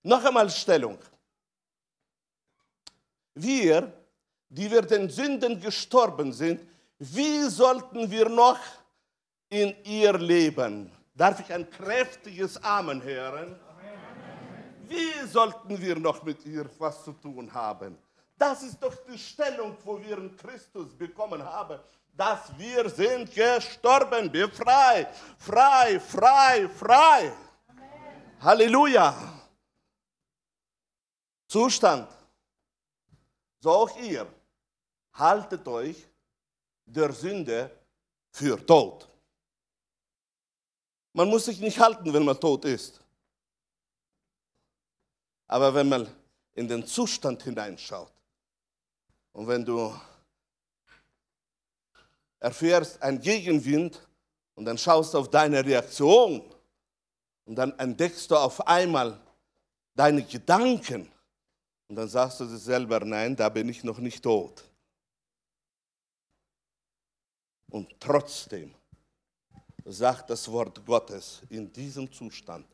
Noch 0.03 0.25
einmal 0.25 0.51
Stellung. 0.51 0.99
Wir, 3.35 3.93
die 4.49 4.71
wir 4.71 4.83
den 4.83 5.11
Sünden 5.11 5.61
gestorben 5.61 6.33
sind, 6.33 6.61
wie 6.99 7.49
sollten 7.49 8.11
wir 8.11 8.29
noch 8.29 8.59
in 9.49 9.75
ihr 9.85 10.17
leben? 10.17 10.91
Darf 11.15 11.39
ich 11.39 11.53
ein 11.53 11.71
kräftiges 11.71 12.63
Amen 12.63 13.01
hören? 13.03 13.59
Wie 14.89 15.27
sollten 15.27 15.81
wir 15.81 15.97
noch 15.97 16.23
mit 16.25 16.45
ihr 16.45 16.69
was 16.79 17.05
zu 17.05 17.13
tun 17.13 17.53
haben? 17.55 17.97
Das 18.37 18.65
ist 18.65 18.83
doch 18.83 18.95
die 19.09 19.17
Stellung, 19.17 19.77
wo 19.85 20.01
wir 20.01 20.19
in 20.19 20.37
Christus 20.37 20.93
bekommen 20.97 21.43
haben, 21.43 21.79
dass 22.17 22.57
wir 22.59 22.89
sind 22.91 23.33
gestorben, 23.33 24.31
befreit, 24.31 25.15
frei, 25.39 26.01
frei, 26.01 26.69
frei. 26.69 27.33
Amen. 27.69 28.41
Halleluja. 28.41 29.15
Zustand. 31.47 32.09
So 33.61 33.71
auch 33.71 33.97
ihr. 33.99 34.27
Haltet 35.13 35.67
euch 35.69 36.09
der 36.85 37.13
Sünde 37.13 37.71
für 38.33 38.65
tot. 38.67 39.09
Man 41.15 41.29
muss 41.29 41.45
sich 41.45 41.61
nicht 41.61 41.79
halten, 41.79 42.13
wenn 42.13 42.25
man 42.25 42.39
tot 42.39 42.65
ist. 42.65 43.01
Aber 45.47 45.73
wenn 45.73 45.89
man 45.89 46.09
in 46.55 46.67
den 46.67 46.85
Zustand 46.85 47.43
hineinschaut 47.43 48.13
und 49.33 49.47
wenn 49.47 49.65
du 49.65 49.95
erfährst 52.41 53.01
einen 53.01 53.21
Gegenwind 53.21 54.07
und 54.57 54.65
dann 54.65 54.77
schaust 54.77 55.15
auf 55.15 55.31
deine 55.31 55.65
Reaktion 55.65 56.43
und 57.45 57.55
dann 57.55 57.79
entdeckst 57.79 58.29
du 58.31 58.37
auf 58.37 58.67
einmal 58.67 59.21
deine 59.95 60.25
Gedanken 60.25 61.11
und 61.87 61.95
dann 61.95 62.09
sagst 62.09 62.41
du 62.41 62.47
dir 62.47 62.59
selber, 62.59 63.01
nein, 63.01 63.37
da 63.37 63.49
bin 63.49 63.69
ich 63.69 63.85
noch 63.85 63.99
nicht 63.99 64.23
tot. 64.23 64.65
Und 67.71 67.95
trotzdem 68.01 68.75
sagt 69.85 70.31
das 70.31 70.51
Wort 70.51 70.85
Gottes 70.85 71.43
in 71.51 71.73
diesem 71.73 72.11
Zustand, 72.13 72.67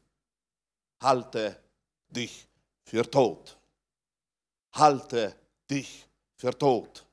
halte 1.01 1.57
dich 2.09 2.47
für 2.85 3.09
tot. 3.09 3.57
Halte 4.73 5.35
dich 5.69 6.07
für 6.37 6.57
tot. 6.57 7.05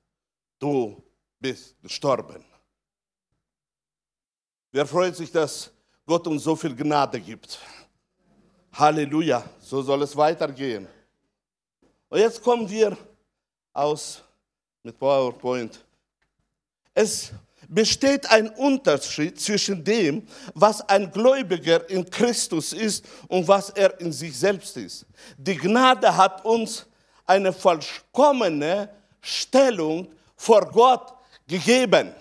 Du 0.59 1.01
bist 1.39 1.75
gestorben. 1.81 2.43
Wer 4.71 4.85
freut 4.85 5.15
sich, 5.15 5.31
dass 5.31 5.71
Gott 6.05 6.27
uns 6.27 6.43
so 6.43 6.55
viel 6.55 6.75
Gnade 6.75 7.19
gibt? 7.19 7.59
Halleluja, 8.73 9.43
so 9.59 9.81
soll 9.81 10.03
es 10.03 10.15
weitergehen. 10.15 10.87
Und 12.09 12.19
jetzt 12.19 12.41
kommen 12.41 12.69
wir 12.69 12.95
aus 13.73 14.21
mit 14.83 14.97
PowerPoint. 14.97 15.83
Es 16.93 17.31
besteht 17.67 18.29
ein 18.29 18.49
Unterschied 18.49 19.39
zwischen 19.39 19.83
dem, 19.83 20.25
was 20.53 20.87
ein 20.87 21.11
Gläubiger 21.11 21.89
in 21.89 22.09
Christus 22.09 22.73
ist 22.73 23.05
und 23.27 23.47
was 23.47 23.69
er 23.71 23.99
in 23.99 24.11
sich 24.11 24.37
selbst 24.37 24.77
ist. 24.77 25.05
Die 25.37 25.55
Gnade 25.55 26.15
hat 26.15 26.45
uns 26.45 26.85
eine 27.25 27.51
vollkommene 27.51 28.89
Stellung 29.21 30.07
vor 30.35 30.61
Gott 30.71 31.13
gegeben. 31.47 32.13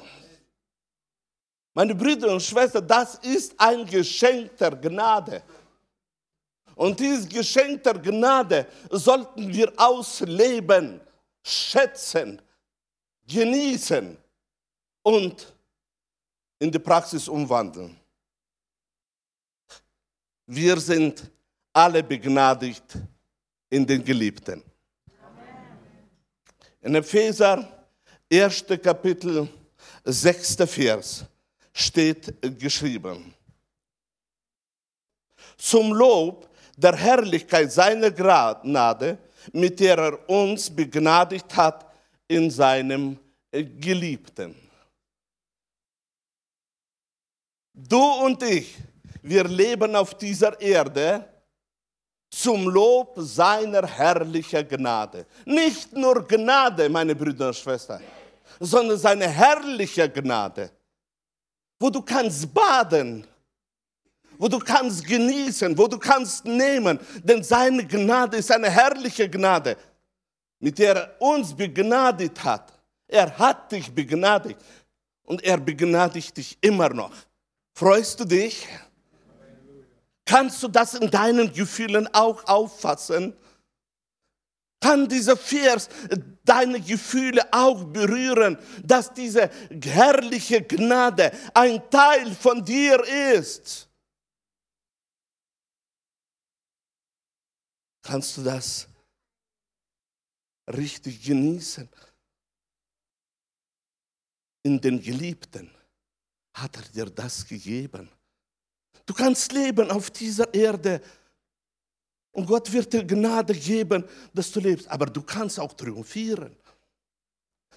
Meine 1.75 1.95
Brüder 1.95 2.33
und 2.33 2.43
Schwestern, 2.43 2.87
das 2.87 3.17
ist 3.17 3.55
ein 3.59 3.85
Geschenk 3.85 4.57
der 4.57 4.71
Gnade. 4.71 5.43
Und 6.75 6.99
dieses 6.99 7.29
Geschenk 7.29 7.83
der 7.83 7.95
Gnade 7.95 8.67
sollten 8.91 9.53
wir 9.53 9.73
ausleben, 9.77 11.01
schätzen, 11.43 12.41
genießen 13.27 14.17
und 15.07 15.55
in 16.59 16.73
die 16.73 16.81
Praxis 16.81 17.29
umwandeln. 17.29 17.97
Wir 20.47 20.81
sind 20.81 21.31
alle 21.73 22.03
begnadigt 22.03 22.99
in 23.71 23.87
den 23.87 24.03
Geliebten. 24.05 24.65
In 26.81 26.97
Epheser 26.97 27.87
1. 28.33 28.65
Kapitel 28.83 29.49
6. 30.05 30.57
Vers 30.67 31.25
steht 31.73 32.35
geschrieben. 32.59 33.33
Zum 35.57 35.93
Lob 35.93 36.49
der 36.77 36.97
Herrlichkeit 36.97 37.71
seiner 37.71 38.11
Gnade, 38.11 39.19
mit 39.53 39.79
der 39.79 39.99
er 39.99 40.29
uns 40.29 40.69
begnadigt 40.69 41.55
hat 41.55 41.87
in 42.27 42.51
seinem 42.51 43.17
Geliebten. 43.53 44.66
Du 47.79 48.01
und 48.01 48.43
ich, 48.43 48.75
wir 49.23 49.45
leben 49.45 49.95
auf 49.95 50.15
dieser 50.15 50.59
Erde 50.59 51.29
zum 52.31 52.69
Lob 52.69 53.15
seiner 53.19 53.87
herrlichen 53.87 54.67
Gnade. 54.67 55.27
Nicht 55.45 55.93
nur 55.93 56.27
Gnade, 56.27 56.89
meine 56.89 57.15
Brüder 57.15 57.49
und 57.49 57.57
Schwestern, 57.57 58.03
sondern 58.59 58.99
seine 58.99 59.29
herrliche 59.29 60.09
Gnade, 60.11 60.71
wo 61.79 61.91
du 61.91 62.01
kannst 62.01 62.53
baden 62.53 63.27
wo 64.39 64.49
du 64.49 64.59
kannst 64.59 65.05
genießen, 65.07 65.77
wo 65.77 65.87
du 65.87 65.99
kannst 65.99 66.45
nehmen, 66.45 66.99
denn 67.23 67.43
seine 67.43 67.87
Gnade 67.87 68.37
ist 68.37 68.51
eine 68.51 68.71
herrliche 68.71 69.29
Gnade, 69.29 69.77
mit 70.59 70.79
der 70.79 70.97
er 70.97 71.23
uns 71.23 71.55
begnadigt 71.55 72.43
hat. 72.45 72.73
Er 73.09 73.37
hat 73.39 73.71
dich 73.73 73.93
begnadigt 73.93 74.61
und 75.25 75.43
er 75.43 75.59
begnadigt 75.59 76.37
dich 76.37 76.59
immer 76.61 76.89
noch. 76.89 77.13
Freust 77.77 78.19
du 78.21 78.25
dich? 78.25 78.67
Kannst 80.25 80.63
du 80.63 80.69
das 80.69 80.95
in 80.95 81.11
deinen 81.11 81.53
Gefühlen 81.53 82.09
auch 82.15 82.43
auffassen? 82.45 83.37
Kann 84.81 85.09
dieser 85.09 85.37
Vers 85.37 85.89
deine 86.45 86.81
Gefühle 86.81 87.43
auch 87.53 87.85
berühren, 87.85 88.59
dass 88.83 89.13
diese 89.13 89.51
herrliche 89.83 90.63
Gnade 90.63 91.33
ein 91.55 91.83
Teil 91.91 92.35
von 92.35 92.65
dir 92.65 93.03
ist? 93.35 93.87
kannst 98.07 98.37
du 98.37 98.43
das 98.45 98.89
richtig 100.69 101.23
genießen. 101.23 101.89
In 104.63 104.81
den 104.81 105.01
Geliebten 105.01 105.76
hat 106.57 106.77
er 106.77 106.83
dir 106.83 107.11
das 107.11 107.47
gegeben. 107.47 108.09
Du 109.05 109.15
kannst 109.15 109.53
leben 109.53 109.91
auf 109.91 110.11
dieser 110.11 110.53
Erde 110.53 111.01
und 112.33 112.47
Gott 112.47 112.73
wird 112.73 112.93
dir 112.93 113.05
Gnade 113.05 113.55
geben, 113.55 114.05
dass 114.33 114.51
du 114.51 114.61
lebst. 114.61 114.89
Aber 114.89 115.07
du 115.07 115.23
kannst 115.23 115.61
auch 115.61 115.73
triumphieren. 115.73 116.57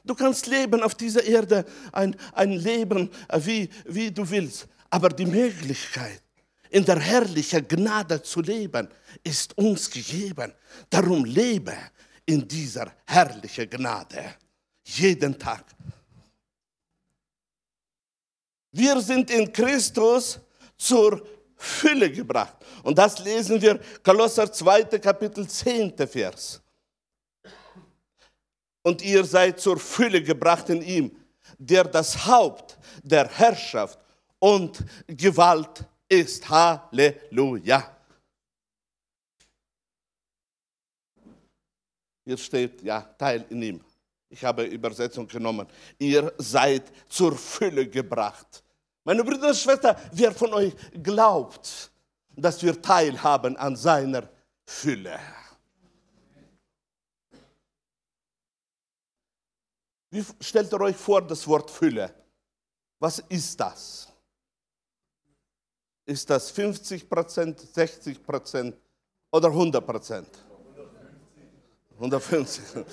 Du 0.03 0.15
kannst 0.15 0.47
leben 0.47 0.81
auf 0.81 0.95
dieser 0.95 1.23
Erde, 1.23 1.65
ein, 1.91 2.15
ein 2.33 2.51
Leben, 2.51 3.09
äh, 3.27 3.39
wie, 3.43 3.69
wie 3.85 4.11
du 4.11 4.29
willst. 4.29 4.67
Aber 4.89 5.09
die 5.09 5.25
Möglichkeit, 5.25 6.21
in 6.69 6.85
der 6.85 6.99
herrlichen 6.99 7.67
Gnade 7.67 8.21
zu 8.21 8.41
leben, 8.41 8.87
ist 9.23 9.57
uns 9.57 9.89
gegeben. 9.89 10.53
Darum 10.89 11.25
lebe 11.25 11.75
in 12.25 12.47
dieser 12.47 12.91
herrlichen 13.05 13.69
Gnade. 13.69 14.35
Jeden 14.83 15.37
Tag. 15.37 15.65
Wir 18.79 19.01
sind 19.01 19.29
in 19.29 19.51
Christus 19.51 20.39
zur 20.77 21.21
Fülle 21.57 22.09
gebracht. 22.09 22.55
Und 22.81 22.97
das 22.97 23.19
lesen 23.19 23.61
wir 23.61 23.77
Kolosser 24.01 24.49
2. 24.49 24.83
Kapitel 24.99 25.45
10. 25.45 25.97
Vers. 26.07 26.61
Und 28.81 29.01
ihr 29.01 29.25
seid 29.25 29.59
zur 29.59 29.77
Fülle 29.77 30.23
gebracht 30.23 30.69
in 30.69 30.81
ihm, 30.81 31.11
der 31.57 31.83
das 31.83 32.25
Haupt 32.25 32.77
der 33.03 33.27
Herrschaft 33.27 33.99
und 34.39 34.81
Gewalt 35.07 35.83
ist. 36.07 36.49
Halleluja. 36.49 37.97
Hier 42.23 42.37
steht, 42.37 42.81
ja, 42.81 43.01
Teil 43.01 43.45
in 43.49 43.61
ihm. 43.61 43.81
Ich 44.29 44.41
habe 44.45 44.63
Übersetzung 44.63 45.27
genommen. 45.27 45.67
Ihr 45.97 46.33
seid 46.37 46.83
zur 47.09 47.35
Fülle 47.35 47.85
gebracht. 47.85 48.63
Meine 49.09 49.23
Brüder 49.23 49.47
und 49.47 49.57
Schwestern, 49.57 49.95
wer 50.11 50.31
von 50.31 50.53
euch 50.53 50.71
glaubt, 51.01 51.89
dass 52.35 52.61
wir 52.61 52.79
teilhaben 52.79 53.57
an 53.57 53.75
seiner 53.75 54.29
Fülle? 54.63 55.19
Wie 60.11 60.23
stellt 60.39 60.71
ihr 60.71 60.81
euch 60.81 60.95
vor 60.95 61.23
das 61.23 61.47
Wort 61.47 61.71
Fülle? 61.71 62.13
Was 62.99 63.17
ist 63.17 63.59
das? 63.59 64.09
Ist 66.05 66.29
das 66.29 66.51
50 66.51 67.09
Prozent, 67.09 67.59
60 67.61 68.23
Prozent 68.23 68.77
oder 69.31 69.47
100 69.47 69.83
Prozent? 69.83 70.29
150. 71.95 72.85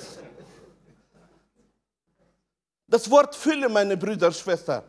Das 2.87 3.11
Wort 3.11 3.35
Fülle, 3.37 3.69
meine 3.69 3.99
Brüder 3.99 4.29
und 4.29 4.37
Schwestern, 4.37 4.83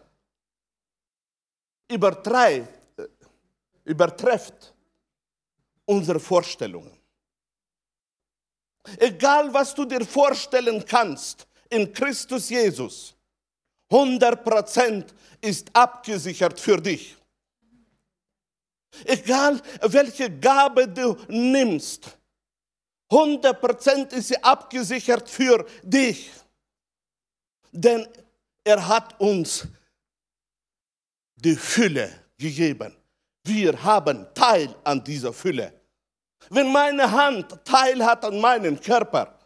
übertreibt, 1.88 3.02
übertrifft 3.84 4.73
unsere 5.86 6.19
Vorstellungen. 6.19 6.91
Egal, 8.97 9.54
was 9.54 9.73
du 9.73 9.86
dir 9.86 10.06
vorstellen 10.06 10.84
kannst 10.86 11.47
in 11.69 11.91
Christus 11.91 12.50
Jesus, 12.50 13.15
100% 13.89 15.06
ist 15.41 15.69
abgesichert 15.73 16.60
für 16.60 16.78
dich. 16.78 17.15
Egal, 19.06 19.62
welche 19.82 20.30
Gabe 20.39 20.88
du 20.88 21.15
nimmst, 21.28 22.17
100% 23.10 24.13
ist 24.13 24.30
sie 24.30 24.43
abgesichert 24.43 25.30
für 25.30 25.65
dich. 25.84 26.32
Denn 27.71 28.08
er 28.63 28.86
hat 28.86 29.19
uns 29.19 29.67
die 31.38 31.56
Fülle 31.56 32.12
gegeben. 32.38 32.95
Wir 33.43 33.82
haben 33.82 34.28
Teil 34.34 34.76
an 34.84 35.04
dieser 35.04 35.32
Fülle. 35.32 35.73
Wenn 36.50 36.71
meine 36.71 37.10
Hand 37.10 37.63
Teil 37.63 38.04
hat 38.04 38.26
an 38.26 38.39
meinem 38.39 38.80
Körper, 38.80 39.38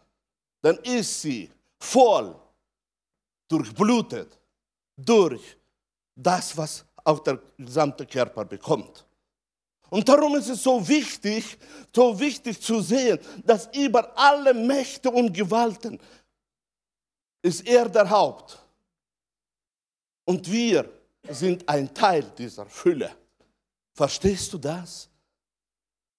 dann 0.60 0.76
ist 0.78 1.22
sie 1.22 1.50
voll 1.78 2.34
durchblutet 3.48 4.38
durch 4.96 5.56
das, 6.14 6.56
was 6.56 6.84
auch 7.04 7.20
der 7.20 7.38
gesamte 7.58 8.06
Körper 8.06 8.44
bekommt. 8.44 9.04
Und 9.90 10.08
darum 10.08 10.36
ist 10.36 10.48
es 10.48 10.62
so 10.62 10.86
wichtig, 10.88 11.58
so 11.94 12.18
wichtig 12.18 12.60
zu 12.60 12.80
sehen, 12.80 13.18
dass 13.44 13.68
über 13.76 14.16
alle 14.16 14.54
Mächte 14.54 15.10
und 15.10 15.32
Gewalten 15.34 16.00
ist 17.42 17.66
er 17.66 17.88
der 17.88 18.08
Haupt. 18.08 18.58
Und 20.24 20.50
wir 20.50 20.88
sind 21.28 21.68
ein 21.68 21.92
Teil 21.92 22.24
dieser 22.36 22.66
Fülle. 22.66 23.10
Verstehst 23.94 24.52
du 24.52 24.58
das? 24.58 25.08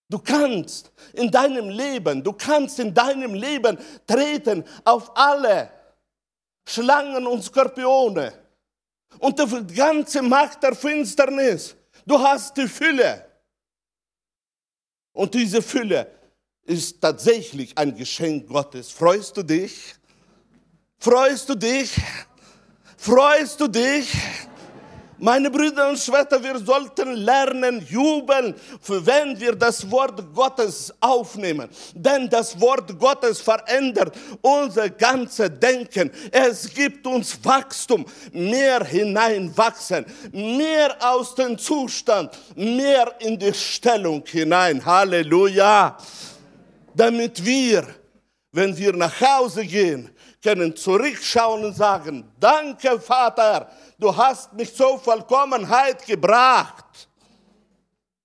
Du 0.10 0.20
kannst 0.20 0.92
in 1.13 1.32
deinem 1.32 1.70
Leben, 1.70 2.24
du 2.24 2.34
kannst 2.34 2.80
in 2.80 2.94
deinem 2.94 3.34
Leben 3.34 3.78
treten 4.06 4.63
auf 4.84 5.16
alle 5.18 5.72
Schlangen 6.66 7.26
und 7.26 7.44
Skorpione 7.44 8.32
und 9.20 9.39
die 9.39 9.74
ganze 9.74 10.22
Macht 10.22 10.62
der 10.63 10.76
Finsternis. 10.76 11.76
Du 12.06 12.20
hast 12.20 12.56
die 12.58 12.68
Fülle. 12.68 13.26
Und 15.13 15.34
diese 15.34 15.62
Fülle 15.62 16.08
ist 16.63 17.00
tatsächlich 17.02 17.78
ein 17.78 17.96
Geschenk 17.96 18.48
Gottes. 18.48 18.89
Freust 18.92 19.38
du 19.38 19.44
dich? 19.44 19.96
Freust 20.98 21.50
du 21.50 21.56
dich? 21.56 21.96
Freust 22.98 23.60
du 23.60 23.68
dich? 23.68 24.10
Meine 25.24 25.50
Brüder 25.50 25.88
und 25.88 25.98
Schwestern, 25.98 26.44
wir 26.44 26.60
sollten 26.60 27.14
lernen, 27.14 27.88
jubeln, 27.90 28.54
wenn 28.86 29.40
wir 29.40 29.56
das 29.56 29.90
Wort 29.90 30.22
Gottes 30.34 30.94
aufnehmen. 31.00 31.70
Denn 31.96 32.30
das 32.30 32.60
Wort 32.60 33.00
Gottes 33.00 33.40
verändert 33.40 34.14
unser 34.42 34.90
ganzes 34.90 35.50
Denken. 35.62 36.12
Es 36.30 36.74
gibt 36.74 37.08
uns 37.08 37.40
Wachstum, 37.42 38.06
mehr 38.34 38.84
hineinwachsen, 38.84 40.06
mehr 40.34 40.94
aus 41.00 41.34
dem 41.36 41.58
Zustand, 41.58 42.38
mehr 42.58 43.16
in 43.20 43.40
die 43.40 43.54
Stellung 43.54 44.26
hinein. 44.26 44.86
Halleluja. 44.86 45.96
Damit 46.94 47.46
wir, 47.46 47.88
wenn 48.52 48.76
wir 48.78 48.92
nach 48.92 49.22
Hause 49.22 49.66
gehen, 49.66 50.10
können 50.43 50.75
zurückschauen 50.75 51.63
und 51.63 51.73
sagen, 51.73 52.29
danke 52.39 52.99
Vater, 52.99 53.71
du 53.97 54.15
hast 54.15 54.51
mich 54.53 54.75
zur 54.75 54.99
Vollkommenheit 54.99 56.06
gebracht. 56.06 57.08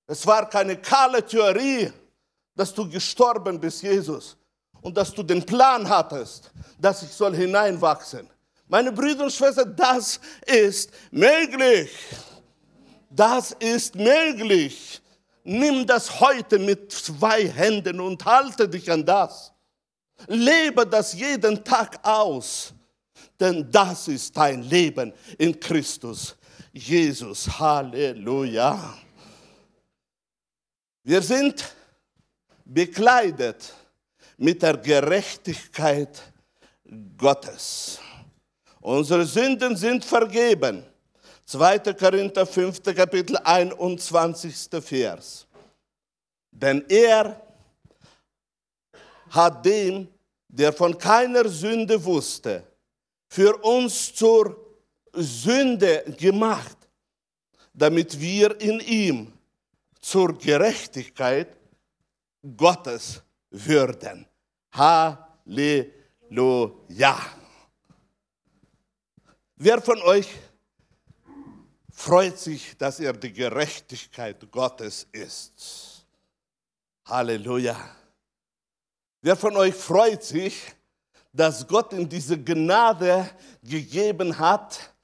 Es 0.06 0.26
war 0.26 0.48
keine 0.48 0.76
kahle 0.76 1.24
Theorie, 1.24 1.92
dass 2.56 2.74
du 2.74 2.88
gestorben 2.90 3.60
bist, 3.60 3.82
Jesus, 3.82 4.36
und 4.80 4.96
dass 4.96 5.14
du 5.14 5.22
den 5.22 5.46
Plan 5.46 5.88
hattest, 5.88 6.50
dass 6.78 7.02
ich 7.04 7.10
soll 7.10 7.36
hineinwachsen. 7.36 8.28
Meine 8.66 8.90
Brüder 8.90 9.24
und 9.24 9.32
Schwestern, 9.32 9.74
das 9.76 10.20
ist 10.44 10.90
möglich. 11.10 11.90
Das 13.10 13.52
ist 13.52 13.94
möglich. 13.94 15.00
Nimm 15.44 15.86
das 15.86 16.20
heute 16.20 16.58
mit 16.58 16.92
zwei 16.92 17.48
Händen 17.48 18.00
und 18.00 18.22
halte 18.24 18.68
dich 18.68 18.90
an 18.90 19.06
das. 19.06 19.52
Lebe 20.26 20.86
das 20.86 21.12
jeden 21.14 21.62
Tag 21.62 21.98
aus, 22.02 22.74
denn 23.38 23.70
das 23.70 24.08
ist 24.08 24.36
dein 24.36 24.62
Leben 24.62 25.12
in 25.38 25.58
Christus 25.58 26.36
Jesus. 26.72 27.48
Halleluja. 27.58 28.94
Wir 31.02 31.22
sind 31.22 31.74
bekleidet 32.64 33.72
mit 34.36 34.62
der 34.62 34.76
Gerechtigkeit 34.76 36.22
Gottes. 37.16 37.98
Unsere 38.80 39.24
Sünden 39.24 39.76
sind 39.76 40.04
vergeben. 40.04 40.84
2. 41.46 41.78
Korinther 41.94 42.46
5. 42.46 42.82
Kapitel 42.94 43.36
21. 43.38 44.68
Vers. 44.82 45.46
Denn 46.50 46.84
er 46.88 47.40
hat 49.30 49.64
dem, 49.64 50.08
der 50.48 50.72
von 50.72 50.96
keiner 50.96 51.48
Sünde 51.48 52.02
wusste, 52.04 52.64
für 53.28 53.56
uns 53.62 54.14
zur 54.14 54.56
Sünde 55.12 56.04
gemacht, 56.18 56.76
damit 57.74 58.18
wir 58.18 58.60
in 58.60 58.80
ihm 58.80 59.32
zur 60.00 60.36
Gerechtigkeit 60.36 61.56
Gottes 62.56 63.22
würden. 63.50 64.26
Halleluja. 64.72 65.90
Wer 69.56 69.82
von 69.82 70.00
euch 70.02 70.28
freut 71.90 72.38
sich, 72.38 72.76
dass 72.76 73.00
er 73.00 73.12
die 73.12 73.32
Gerechtigkeit 73.32 74.50
Gottes 74.50 75.06
ist? 75.12 76.06
Halleluja. 77.04 77.76
Wer 79.20 79.36
von 79.36 79.56
euch 79.56 79.74
freut 79.74 80.22
sich, 80.22 80.72
dass 81.32 81.66
Gott 81.66 81.92
ihm 81.92 82.08
diese 82.08 82.40
Gnade 82.42 83.28
gegeben 83.62 84.36
hat, 84.38 84.94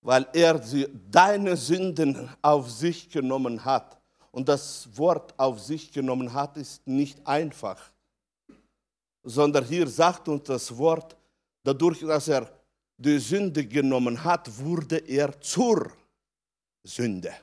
weil 0.00 0.26
er 0.32 0.60
sie, 0.62 0.88
deine 1.10 1.56
Sünden 1.56 2.28
auf 2.40 2.70
sich 2.70 3.10
genommen 3.10 3.62
hat. 3.64 4.00
Und 4.30 4.48
das 4.48 4.88
Wort 4.96 5.38
auf 5.38 5.60
sich 5.60 5.92
genommen 5.92 6.32
hat, 6.32 6.56
ist 6.56 6.86
nicht 6.86 7.24
einfach, 7.26 7.92
sondern 9.22 9.64
hier 9.64 9.86
sagt 9.86 10.26
uns 10.28 10.44
das 10.44 10.74
Wort, 10.76 11.14
dadurch, 11.62 12.00
dass 12.00 12.28
er 12.28 12.50
die 12.96 13.18
Sünde 13.18 13.66
genommen 13.66 14.22
hat, 14.24 14.48
wurde 14.58 14.96
er 14.96 15.38
zur 15.40 15.92
Sünde. 16.82 17.34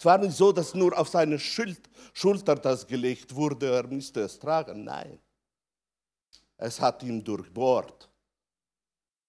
Es 0.00 0.06
war 0.06 0.16
nicht 0.16 0.34
so, 0.34 0.50
dass 0.50 0.72
nur 0.74 0.98
auf 0.98 1.10
seine 1.10 1.38
Schulter 1.38 2.54
das 2.54 2.86
gelegt 2.86 3.34
wurde, 3.34 3.70
er 3.70 3.86
müsste 3.86 4.22
es 4.22 4.38
tragen. 4.38 4.84
Nein. 4.84 5.18
Es 6.56 6.80
hat 6.80 7.02
ihn 7.02 7.22
durchbohrt. 7.22 8.08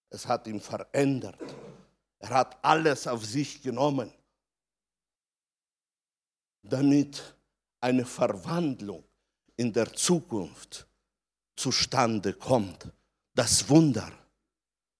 Es 0.10 0.26
hat 0.26 0.48
ihn 0.48 0.62
verändert. 0.62 1.38
Er 2.20 2.30
hat 2.30 2.58
alles 2.64 3.06
auf 3.06 3.26
sich 3.26 3.62
genommen, 3.62 4.14
damit 6.64 7.22
eine 7.82 8.06
Verwandlung 8.06 9.04
in 9.58 9.74
der 9.74 9.92
Zukunft 9.92 10.88
zustande 11.54 12.32
kommt. 12.32 12.90
Das 13.34 13.68
Wunder, 13.68 14.10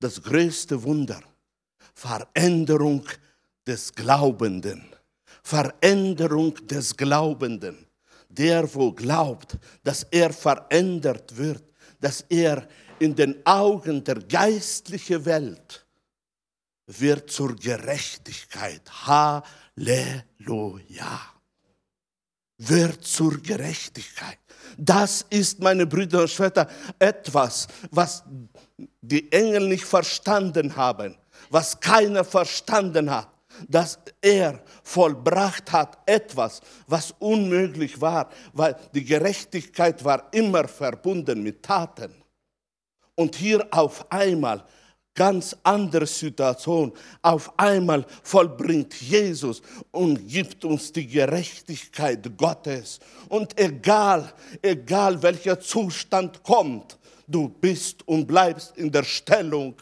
das 0.02 0.22
größte 0.22 0.84
Wunder, 0.84 1.22
Veränderung 1.94 3.08
des 3.66 3.96
Glaubenden. 3.96 4.92
Veränderung 5.44 6.56
des 6.68 6.96
Glaubenden. 6.96 7.88
der 8.32 8.74
wo 8.74 8.92
glaubt, 8.92 9.58
dass 9.84 10.04
er 10.10 10.32
verändert 10.34 11.36
wird, 11.36 11.64
dass 12.00 12.22
er 12.30 12.68
in 13.00 13.16
den 13.16 13.46
Augen 13.46 14.04
der 14.04 14.16
geistlichen 14.16 15.26
Welt 15.26 15.86
wird 16.88 17.30
zur 17.30 17.56
Gerechtigkeit. 17.56 18.82
Halleluja. 19.06 20.26
Wird 22.58 23.04
zur 23.04 23.42
Gerechtigkeit. 23.42 24.38
Das 24.78 25.26
ist, 25.30 25.60
meine 25.60 25.86
Brüder 25.88 26.22
und 26.22 26.30
Schwestern, 26.30 26.68
etwas, 27.00 27.68
was 27.90 28.24
die 29.02 29.32
Engel 29.32 29.68
nicht 29.68 29.86
verstanden 29.86 30.76
haben, 30.76 31.18
was 31.50 31.80
keiner 31.80 32.24
verstanden 32.24 33.10
hat 33.10 33.30
dass 33.68 34.00
er 34.22 34.62
vollbracht 34.84 35.72
hat 35.72 35.98
etwas, 36.06 36.62
was 36.88 37.14
unmöglich 37.20 38.00
war, 38.00 38.30
weil 38.54 38.76
die 38.94 39.04
Gerechtigkeit 39.04 40.04
war 40.04 40.28
immer 40.32 40.68
verbunden 40.68 41.44
mit 41.44 41.64
Taten. 41.64 42.14
Und 43.16 43.36
hier 43.36 43.68
auf 43.72 44.12
einmal 44.12 44.64
ganz 45.14 45.56
andere 45.64 46.06
Situation. 46.06 46.94
Auf 47.22 47.52
einmal 47.60 48.06
vollbringt 48.24 48.94
Jesus 49.02 49.62
und 49.92 50.28
gibt 50.28 50.64
uns 50.66 50.92
die 50.92 51.08
Gerechtigkeit 51.08 52.38
Gottes. 52.38 53.00
Und 53.30 53.60
egal, 53.60 54.34
egal 54.62 55.22
welcher 55.22 55.60
Zustand 55.60 56.42
kommt, 56.44 56.98
du 57.28 57.50
bist 57.50 58.08
und 58.08 58.26
bleibst 58.26 58.78
in 58.78 58.92
der 58.92 59.04
Stellung 59.04 59.76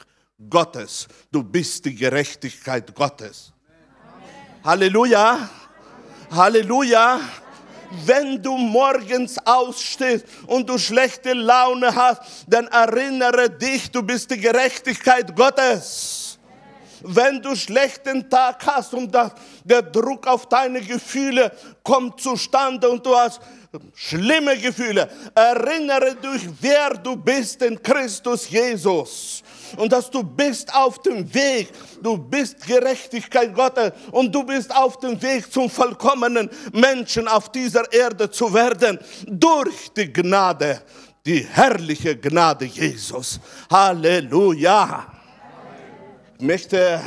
Gottes. 0.49 1.07
Du 1.31 1.43
bist 1.43 1.85
die 1.85 1.95
Gerechtigkeit 1.95 2.93
Gottes. 2.93 3.53
Halleluja. 4.63 5.49
Halleluja. 6.31 7.21
Wenn 8.05 8.41
du 8.41 8.55
morgens 8.55 9.37
ausstehst 9.45 10.25
und 10.45 10.69
du 10.69 10.77
schlechte 10.77 11.33
Laune 11.33 11.95
hast, 11.95 12.21
dann 12.45 12.67
erinnere 12.67 13.49
dich, 13.49 13.89
du 13.89 14.03
bist 14.03 14.29
die 14.29 14.37
Gerechtigkeit 14.37 15.35
Gottes. 15.35 16.37
Wenn 17.01 17.41
du 17.41 17.55
schlechten 17.55 18.29
Tag 18.29 18.63
hast 18.67 18.93
und 18.93 19.15
der 19.63 19.81
Druck 19.81 20.27
auf 20.27 20.47
deine 20.47 20.81
Gefühle 20.81 21.51
kommt 21.81 22.21
zustande 22.21 22.89
und 22.89 23.03
du 23.05 23.15
hast 23.15 23.39
schlimme 23.95 24.57
Gefühle, 24.57 25.09
erinnere 25.33 26.15
dich, 26.15 26.47
wer 26.59 26.89
du 26.91 27.15
bist 27.15 27.61
in 27.61 27.81
Christus 27.81 28.49
Jesus 28.49 29.41
und 29.77 29.91
dass 29.91 30.09
du 30.09 30.23
bist 30.23 30.73
auf 30.73 31.01
dem 31.01 31.33
Weg, 31.33 31.69
du 32.01 32.17
bist 32.17 32.65
Gerechtigkeit 32.65 33.53
Gottes 33.53 33.91
und 34.11 34.33
du 34.33 34.43
bist 34.43 34.75
auf 34.75 34.97
dem 34.99 35.21
Weg 35.21 35.51
zum 35.51 35.69
vollkommenen 35.69 36.49
Menschen 36.73 37.27
auf 37.27 37.51
dieser 37.51 37.91
Erde 37.91 38.29
zu 38.29 38.53
werden 38.53 38.99
durch 39.27 39.91
die 39.95 40.11
Gnade, 40.11 40.81
die 41.25 41.45
herrliche 41.45 42.17
Gnade 42.17 42.65
Jesus. 42.65 43.39
Halleluja. 43.69 45.07
Ich 46.37 46.45
möchte 46.45 47.01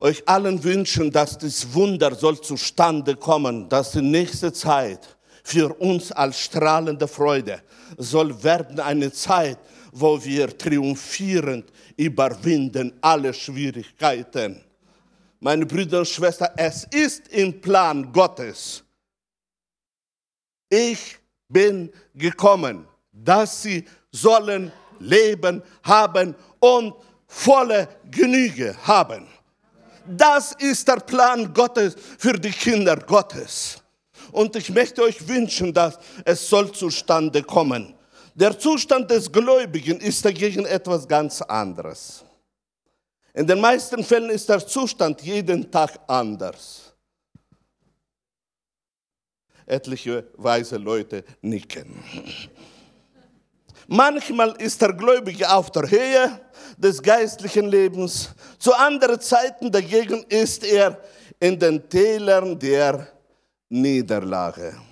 euch 0.00 0.22
allen 0.28 0.62
wünschen, 0.62 1.10
dass 1.10 1.38
das 1.38 1.72
Wunder 1.74 2.14
soll 2.14 2.40
zustande 2.40 3.16
kommen, 3.16 3.68
dass 3.68 3.92
die 3.92 4.02
nächste 4.02 4.52
Zeit 4.52 5.16
für 5.42 5.72
uns 5.80 6.12
als 6.12 6.38
strahlende 6.38 7.08
Freude 7.08 7.62
soll 7.96 8.42
werden 8.42 8.80
eine 8.80 9.10
Zeit, 9.10 9.58
wo 9.98 10.22
wir 10.22 10.56
triumphierend 10.56 11.72
überwinden 11.96 12.92
alle 13.00 13.32
Schwierigkeiten. 13.34 14.62
Meine 15.40 15.66
Brüder 15.66 16.00
und 16.00 16.08
Schwestern, 16.08 16.50
es 16.56 16.84
ist 16.90 17.28
im 17.28 17.60
Plan 17.60 18.12
Gottes. 18.12 18.82
Ich 20.68 21.18
bin 21.48 21.90
gekommen, 22.14 22.86
dass 23.12 23.62
sie 23.62 23.84
sollen 24.12 24.72
leben 24.98 25.62
haben 25.82 26.34
und 26.60 26.94
volle 27.26 27.88
Genüge 28.10 28.76
haben. 28.86 29.26
Das 30.06 30.52
ist 30.58 30.88
der 30.88 31.00
Plan 31.00 31.52
Gottes 31.52 31.94
für 32.18 32.32
die 32.32 32.50
Kinder 32.50 32.96
Gottes. 32.96 33.82
Und 34.32 34.56
ich 34.56 34.70
möchte 34.70 35.02
euch 35.02 35.26
wünschen, 35.26 35.72
dass 35.72 35.98
es 36.24 36.48
soll 36.48 36.72
zustande 36.72 37.42
kommen. 37.42 37.94
Der 38.38 38.56
Zustand 38.56 39.10
des 39.10 39.32
Gläubigen 39.32 39.98
ist 39.98 40.24
dagegen 40.24 40.64
etwas 40.64 41.08
ganz 41.08 41.42
anderes. 41.42 42.24
In 43.34 43.44
den 43.44 43.60
meisten 43.60 44.04
Fällen 44.04 44.30
ist 44.30 44.48
der 44.48 44.64
Zustand 44.64 45.20
jeden 45.22 45.68
Tag 45.68 45.98
anders. 46.06 46.94
Etliche 49.66 50.24
weise 50.36 50.76
Leute 50.76 51.24
nicken. 51.42 52.00
Manchmal 53.88 54.52
ist 54.62 54.80
der 54.80 54.92
Gläubige 54.92 55.50
auf 55.50 55.72
der 55.72 55.90
Höhe 55.90 56.40
des 56.76 57.02
geistlichen 57.02 57.66
Lebens, 57.66 58.30
zu 58.60 58.72
anderen 58.72 59.20
Zeiten 59.20 59.72
dagegen 59.72 60.22
ist 60.28 60.62
er 60.62 60.96
in 61.40 61.58
den 61.58 61.88
Tälern 61.88 62.56
der 62.56 63.08
Niederlage. 63.68 64.87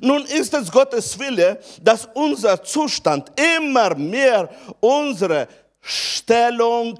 Nun 0.00 0.24
ist 0.24 0.52
es 0.54 0.70
Gottes 0.70 1.18
Wille, 1.18 1.60
dass 1.82 2.08
unser 2.14 2.62
Zustand 2.62 3.32
immer 3.58 3.94
mehr 3.94 4.48
unserer 4.80 5.46
Stellung 5.80 6.98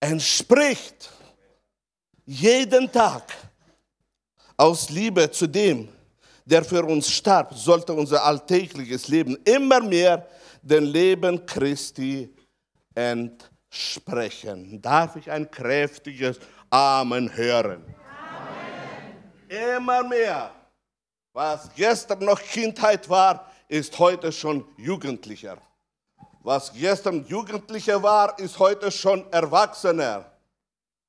entspricht. 0.00 1.10
Jeden 2.24 2.90
Tag. 2.90 3.32
Aus 4.56 4.88
Liebe 4.88 5.30
zu 5.30 5.46
dem, 5.46 5.88
der 6.44 6.64
für 6.64 6.82
uns 6.84 7.10
starb, 7.10 7.54
sollte 7.54 7.92
unser 7.92 8.24
alltägliches 8.24 9.08
Leben 9.08 9.36
immer 9.44 9.80
mehr 9.80 10.26
dem 10.62 10.84
Leben 10.84 11.44
Christi 11.44 12.34
entsprechen. 12.94 14.80
Darf 14.80 15.16
ich 15.16 15.30
ein 15.30 15.50
kräftiges 15.50 16.38
Amen 16.70 17.34
hören? 17.36 17.84
Amen. 19.48 19.76
Immer 19.76 20.02
mehr. 20.02 20.55
Was 21.36 21.68
gestern 21.76 22.20
noch 22.20 22.40
Kindheit 22.40 23.10
war, 23.10 23.52
ist 23.68 23.98
heute 23.98 24.32
schon 24.32 24.64
Jugendlicher. 24.78 25.58
Was 26.42 26.72
gestern 26.72 27.26
Jugendlicher 27.26 28.02
war, 28.02 28.38
ist 28.38 28.58
heute 28.58 28.90
schon 28.90 29.30
Erwachsener. 29.30 30.32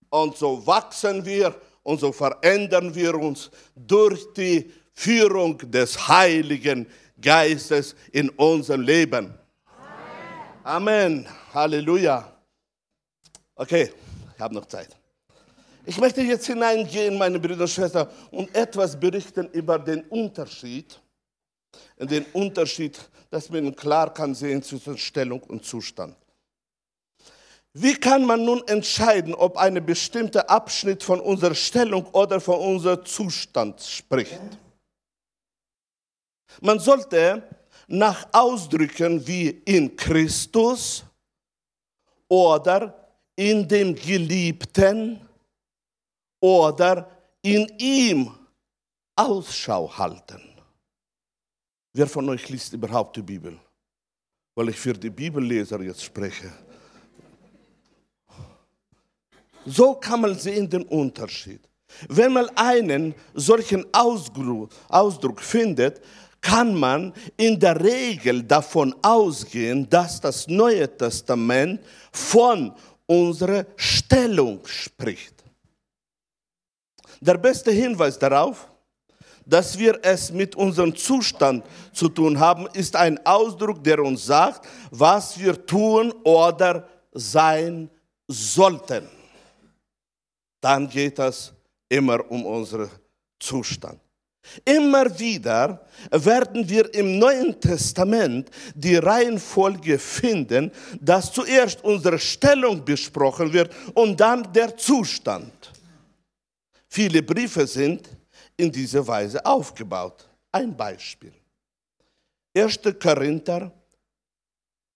Und 0.09 0.35
so 0.35 0.67
wachsen 0.67 1.23
wir 1.23 1.55
und 1.81 2.01
so 2.01 2.11
verändern 2.11 2.93
wir 2.93 3.15
uns 3.15 3.49
durch 3.73 4.33
die 4.33 4.69
Führung 4.93 5.59
des 5.59 6.09
Heiligen 6.09 6.87
Geistes 7.21 7.95
in 8.11 8.27
unserem 8.31 8.81
Leben. 8.81 9.33
Amen. 10.65 11.23
Amen. 11.23 11.27
Halleluja. 11.53 12.33
Okay, 13.55 13.93
ich 14.35 14.41
habe 14.41 14.55
noch 14.55 14.65
Zeit. 14.65 14.96
Ich 15.87 15.97
möchte 15.97 16.21
jetzt 16.21 16.45
hineingehen, 16.45 17.17
meine 17.17 17.39
Brüder 17.39 17.61
und 17.61 17.69
Schwestern, 17.69 18.09
und 18.31 18.53
etwas 18.53 18.99
berichten 18.99 19.47
über 19.53 19.79
den 19.79 20.01
Unterschied, 20.09 20.99
den 21.97 22.25
Unterschied, 22.33 22.99
dass 23.29 23.49
man 23.49 23.73
klar 23.73 24.13
kann 24.13 24.35
sehen 24.35 24.61
zwischen 24.61 24.97
Stellung 24.97 25.41
und 25.43 25.63
Zustand. 25.63 26.17
Wie 27.71 27.93
kann 27.93 28.25
man 28.25 28.43
nun 28.43 28.67
entscheiden, 28.67 29.33
ob 29.33 29.55
ein 29.55 29.85
bestimmter 29.85 30.49
Abschnitt 30.49 31.03
von 31.03 31.21
unserer 31.21 31.55
Stellung 31.55 32.05
oder 32.07 32.41
von 32.41 32.59
unserem 32.59 33.05
Zustand 33.05 33.79
spricht? 33.81 34.41
Man 36.59 36.79
sollte 36.79 37.43
nach 37.87 38.27
Ausdrücken 38.33 39.25
wie 39.25 39.61
in 39.63 39.95
Christus 39.95 41.05
oder 42.27 42.93
in 43.37 43.65
dem 43.65 43.95
Geliebten 43.95 45.21
oder 46.39 47.09
in 47.41 47.67
ihm 47.77 48.31
Ausschau 49.15 49.91
halten. 49.97 50.41
Wer 51.93 52.07
von 52.07 52.29
euch 52.29 52.49
liest 52.49 52.73
überhaupt 52.73 53.15
die 53.17 53.21
Bibel? 53.21 53.57
Weil 54.55 54.69
ich 54.69 54.77
für 54.77 54.93
die 54.93 55.09
Bibelleser 55.09 55.81
jetzt 55.81 56.03
spreche. 56.03 56.51
So 59.65 59.95
kann 59.95 60.21
man 60.21 60.37
sehen 60.37 60.69
den 60.69 60.83
Unterschied. 60.83 61.61
Wenn 62.07 62.33
man 62.33 62.49
einen 62.55 63.15
solchen 63.33 63.85
Ausdruck 63.93 65.41
findet, 65.41 66.01
kann 66.41 66.75
man 66.75 67.13
in 67.35 67.59
der 67.59 67.81
Regel 67.83 68.43
davon 68.43 68.95
ausgehen, 69.01 69.89
dass 69.89 70.21
das 70.21 70.47
Neue 70.47 70.95
Testament 70.95 71.81
von 72.11 72.73
unserer 73.05 73.65
Stellung 73.75 74.65
spricht. 74.65 75.36
Der 77.21 77.37
beste 77.37 77.71
Hinweis 77.71 78.17
darauf, 78.17 78.69
dass 79.45 79.77
wir 79.77 79.99
es 80.03 80.31
mit 80.31 80.55
unserem 80.55 80.95
Zustand 80.95 81.65
zu 81.93 82.09
tun 82.09 82.39
haben, 82.39 82.67
ist 82.73 82.95
ein 82.95 83.25
Ausdruck, 83.25 83.83
der 83.83 83.99
uns 83.99 84.25
sagt, 84.25 84.67
was 84.91 85.39
wir 85.39 85.65
tun 85.65 86.11
oder 86.23 86.87
sein 87.13 87.89
sollten. 88.27 89.07
Dann 90.59 90.89
geht 90.89 91.17
es 91.19 91.53
immer 91.87 92.29
um 92.29 92.45
unseren 92.45 92.89
Zustand. 93.39 93.99
Immer 94.63 95.17
wieder 95.19 95.85
werden 96.09 96.67
wir 96.69 96.93
im 96.93 97.19
Neuen 97.19 97.59
Testament 97.59 98.49
die 98.73 98.95
Reihenfolge 98.95 99.99
finden, 99.99 100.71
dass 101.01 101.31
zuerst 101.31 101.83
unsere 101.83 102.17
Stellung 102.17 102.83
besprochen 102.83 103.51
wird 103.51 103.73
und 103.93 104.19
dann 104.19 104.51
der 104.53 104.75
Zustand. 104.77 105.51
Viele 106.89 107.21
Briefe 107.21 107.67
sind 107.67 108.09
in 108.55 108.71
dieser 108.71 109.05
Weise 109.05 109.45
aufgebaut. 109.45 110.27
Ein 110.51 110.75
Beispiel. 110.75 111.33
1. 112.55 112.79
Korinther, 112.99 113.71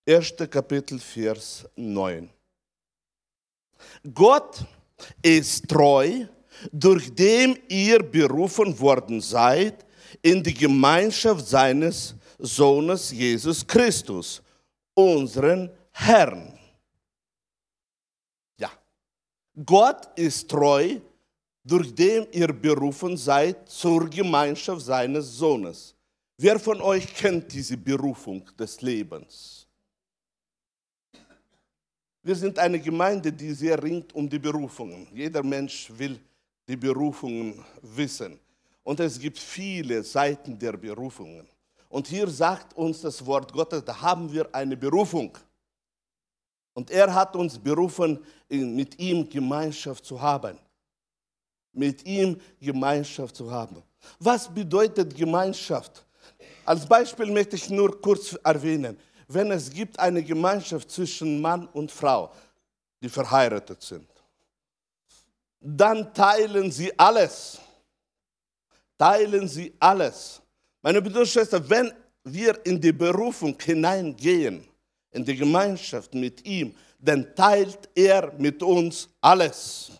1. 0.07 0.35
Kapitel, 0.49 0.99
Vers 0.99 1.67
9. 1.75 2.29
Gott 4.13 4.65
ist 5.21 5.67
treu, 5.67 6.25
durch 6.71 7.13
den 7.13 7.59
ihr 7.67 8.01
berufen 8.03 8.77
worden 8.79 9.21
seid 9.21 9.85
in 10.21 10.43
die 10.43 10.53
Gemeinschaft 10.53 11.47
seines 11.47 12.15
Sohnes 12.37 13.11
Jesus 13.11 13.65
Christus, 13.65 14.41
unseren 14.93 15.69
Herrn. 15.91 16.57
Ja, 18.57 18.71
Gott 19.65 20.07
ist 20.17 20.49
treu, 20.49 20.99
durch 21.63 21.93
den 21.93 22.27
ihr 22.31 22.51
berufen 22.51 23.15
seid 23.17 23.69
zur 23.69 24.09
Gemeinschaft 24.09 24.81
seines 24.81 25.37
Sohnes. 25.37 25.95
Wer 26.37 26.59
von 26.59 26.81
euch 26.81 27.13
kennt 27.13 27.53
diese 27.53 27.77
Berufung 27.77 28.43
des 28.57 28.81
Lebens? 28.81 29.67
Wir 32.23 32.35
sind 32.35 32.57
eine 32.59 32.79
Gemeinde, 32.79 33.31
die 33.31 33.53
sehr 33.53 33.81
ringt 33.81 34.13
um 34.13 34.29
die 34.29 34.39
Berufungen. 34.39 35.07
Jeder 35.13 35.43
Mensch 35.43 35.91
will 35.95 36.19
die 36.67 36.75
Berufungen 36.75 37.63
wissen. 37.81 38.39
Und 38.83 38.99
es 38.99 39.19
gibt 39.19 39.37
viele 39.37 40.03
Seiten 40.03 40.57
der 40.57 40.73
Berufungen. 40.73 41.47
Und 41.89 42.07
hier 42.07 42.27
sagt 42.27 42.73
uns 42.75 43.01
das 43.01 43.23
Wort 43.25 43.51
Gottes, 43.51 43.83
da 43.83 43.99
haben 43.99 44.31
wir 44.31 44.47
eine 44.53 44.77
Berufung. 44.77 45.37
Und 46.73 46.89
er 46.89 47.13
hat 47.13 47.35
uns 47.35 47.59
berufen, 47.59 48.19
mit 48.49 48.97
ihm 48.97 49.29
Gemeinschaft 49.29 50.05
zu 50.05 50.19
haben. 50.19 50.57
Mit 51.73 52.05
ihm 52.05 52.39
Gemeinschaft 52.59 53.35
zu 53.35 53.49
haben. 53.49 53.81
Was 54.19 54.53
bedeutet 54.53 55.15
Gemeinschaft? 55.15 56.05
Als 56.65 56.85
Beispiel 56.85 57.31
möchte 57.31 57.55
ich 57.55 57.69
nur 57.69 57.99
kurz 58.01 58.33
erwähnen, 58.43 58.97
wenn 59.27 59.51
es 59.51 59.69
gibt 59.69 59.97
eine 59.99 60.21
Gemeinschaft 60.23 60.91
zwischen 60.91 61.39
Mann 61.39 61.67
und 61.67 61.91
Frau, 61.91 62.31
die 63.01 63.09
verheiratet 63.09 63.81
sind 63.81 64.11
dann 65.61 66.11
teilen 66.13 66.71
sie 66.71 66.97
alles. 66.97 67.59
Teilen 68.97 69.47
sie 69.47 69.73
alles. 69.79 70.41
Meine 70.81 71.25
Schwestern, 71.25 71.69
wenn 71.69 71.93
wir 72.23 72.65
in 72.65 72.81
die 72.81 72.91
Berufung 72.91 73.55
hineingehen, 73.59 74.67
in 75.11 75.23
die 75.23 75.35
Gemeinschaft 75.35 76.13
mit 76.13 76.45
ihm, 76.45 76.75
dann 76.99 77.35
teilt 77.35 77.89
er 77.95 78.33
mit 78.37 78.61
uns 78.63 79.07
alles. 79.21 79.91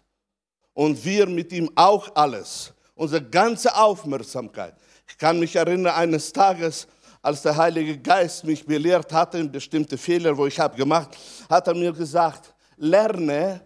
Und 0.74 1.04
wir 1.04 1.28
mit 1.28 1.52
ihm 1.52 1.70
auch 1.76 2.16
alles. 2.16 2.74
Unsere 2.96 3.24
ganze 3.24 3.76
Aufmerksamkeit. 3.76 4.76
Ich 5.08 5.18
kann 5.18 5.40
mich 5.40 5.56
erinnern, 5.56 5.94
eines 5.94 6.32
Tages, 6.32 6.88
als 7.22 7.42
der 7.42 7.56
Heilige 7.56 7.98
Geist 7.98 8.44
mich 8.44 8.66
belehrt 8.66 9.12
hatte 9.12 9.38
in 9.38 9.52
bestimmte 9.52 9.98
Fehler, 9.98 10.36
wo 10.36 10.48
ich 10.48 10.60
habe 10.60 10.76
gemacht, 10.76 11.18
hat 11.50 11.68
er 11.68 11.76
mir 11.76 11.92
gesagt, 11.92 12.54
lerne 12.78 13.62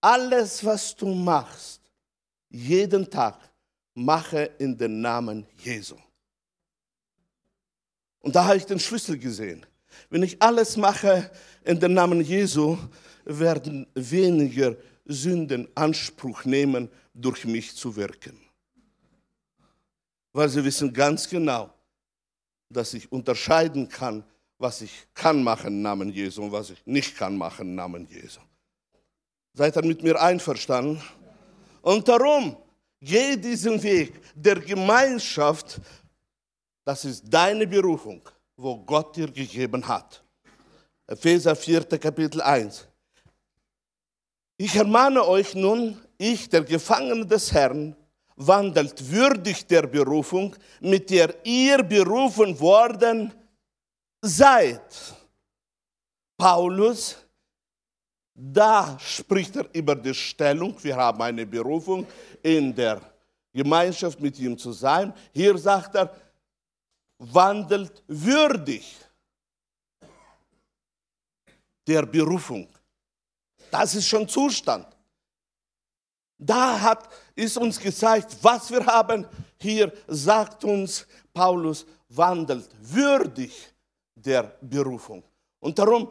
alles, 0.00 0.64
was 0.64 0.94
du 0.94 1.06
machst, 1.14 1.80
jeden 2.48 3.08
Tag, 3.08 3.38
mache 3.94 4.50
in 4.58 4.76
den 4.76 5.00
Namen 5.00 5.46
Jesu. 5.58 5.96
Und 8.20 8.34
da 8.34 8.44
habe 8.44 8.56
ich 8.56 8.66
den 8.66 8.78
Schlüssel 8.78 9.18
gesehen. 9.18 9.64
Wenn 10.10 10.22
ich 10.22 10.40
alles 10.40 10.76
mache 10.76 11.30
in 11.64 11.78
den 11.78 11.94
Namen 11.94 12.20
Jesu, 12.20 12.78
werden 13.24 13.86
weniger 13.94 14.76
Sünden 15.08 15.68
Anspruch 15.74 16.44
nehmen, 16.44 16.88
durch 17.14 17.44
mich 17.44 17.74
zu 17.74 17.96
wirken. 17.96 18.38
Weil 20.32 20.48
sie 20.48 20.64
wissen 20.64 20.92
ganz 20.92 21.28
genau, 21.28 21.72
dass 22.68 22.94
ich 22.94 23.10
unterscheiden 23.10 23.88
kann, 23.88 24.22
was 24.58 24.82
ich 24.82 25.06
kann 25.14 25.42
machen 25.42 25.68
im 25.68 25.82
Namen 25.82 26.10
Jesu 26.10 26.42
und 26.42 26.52
was 26.52 26.70
ich 26.70 26.84
nicht 26.86 27.16
kann 27.16 27.36
machen 27.36 27.68
im 27.68 27.74
Namen 27.74 28.06
Jesu. 28.06 28.40
Seid 29.54 29.76
ihr 29.76 29.84
mit 29.84 30.02
mir 30.02 30.20
einverstanden? 30.20 31.02
Und 31.80 32.06
darum, 32.06 32.56
geh 33.00 33.36
diesen 33.36 33.82
Weg 33.82 34.20
der 34.34 34.60
Gemeinschaft. 34.60 35.80
Das 36.84 37.04
ist 37.04 37.24
deine 37.28 37.66
Berufung, 37.66 38.22
wo 38.56 38.76
Gott 38.78 39.16
dir 39.16 39.30
gegeben 39.30 39.86
hat. 39.86 40.22
Epheser 41.06 41.56
4. 41.56 41.84
Kapitel 41.98 42.42
1. 42.42 42.87
Ich 44.58 44.76
ermahne 44.76 45.26
euch 45.26 45.54
nun, 45.54 45.96
ich, 46.18 46.48
der 46.50 46.62
Gefangene 46.62 47.24
des 47.24 47.52
Herrn, 47.52 47.96
wandelt 48.36 49.10
würdig 49.10 49.66
der 49.66 49.86
Berufung, 49.86 50.54
mit 50.80 51.08
der 51.08 51.34
ihr 51.46 51.82
berufen 51.82 52.58
worden 52.60 53.32
seid. 54.20 55.14
Paulus 56.36 57.16
da 58.40 58.96
spricht 59.00 59.56
er 59.56 59.66
über 59.72 59.96
die 59.96 60.14
Stellung. 60.14 60.76
Wir 60.84 60.94
haben 60.94 61.20
eine 61.22 61.44
Berufung 61.44 62.06
in 62.40 62.72
der 62.72 63.00
Gemeinschaft 63.52 64.20
mit 64.20 64.38
ihm 64.38 64.56
zu 64.56 64.70
sein. 64.70 65.12
Hier 65.32 65.58
sagt 65.58 65.96
er, 65.96 66.14
wandelt 67.18 68.00
würdig 68.06 68.96
der 71.84 72.06
Berufung. 72.06 72.68
Das 73.70 73.94
ist 73.94 74.06
schon 74.06 74.28
Zustand. 74.28 74.86
Da 76.38 76.80
hat, 76.80 77.08
ist 77.34 77.58
uns 77.58 77.78
gezeigt, 77.78 78.36
was 78.42 78.70
wir 78.70 78.84
haben. 78.86 79.26
Hier 79.60 79.92
sagt 80.06 80.64
uns 80.64 81.06
Paulus, 81.32 81.84
wandelt 82.08 82.68
würdig 82.80 83.52
der 84.14 84.44
Berufung. 84.60 85.22
Und 85.60 85.78
darum, 85.78 86.08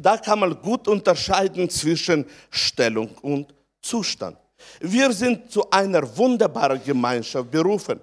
da 0.00 0.16
kann 0.16 0.40
man 0.40 0.60
gut 0.60 0.88
unterscheiden 0.88 1.70
zwischen 1.70 2.26
Stellung 2.50 3.10
und 3.22 3.54
Zustand. 3.80 4.36
Wir 4.80 5.12
sind 5.12 5.50
zu 5.50 5.70
einer 5.70 6.16
wunderbaren 6.16 6.82
Gemeinschaft 6.82 7.50
berufen. 7.50 8.00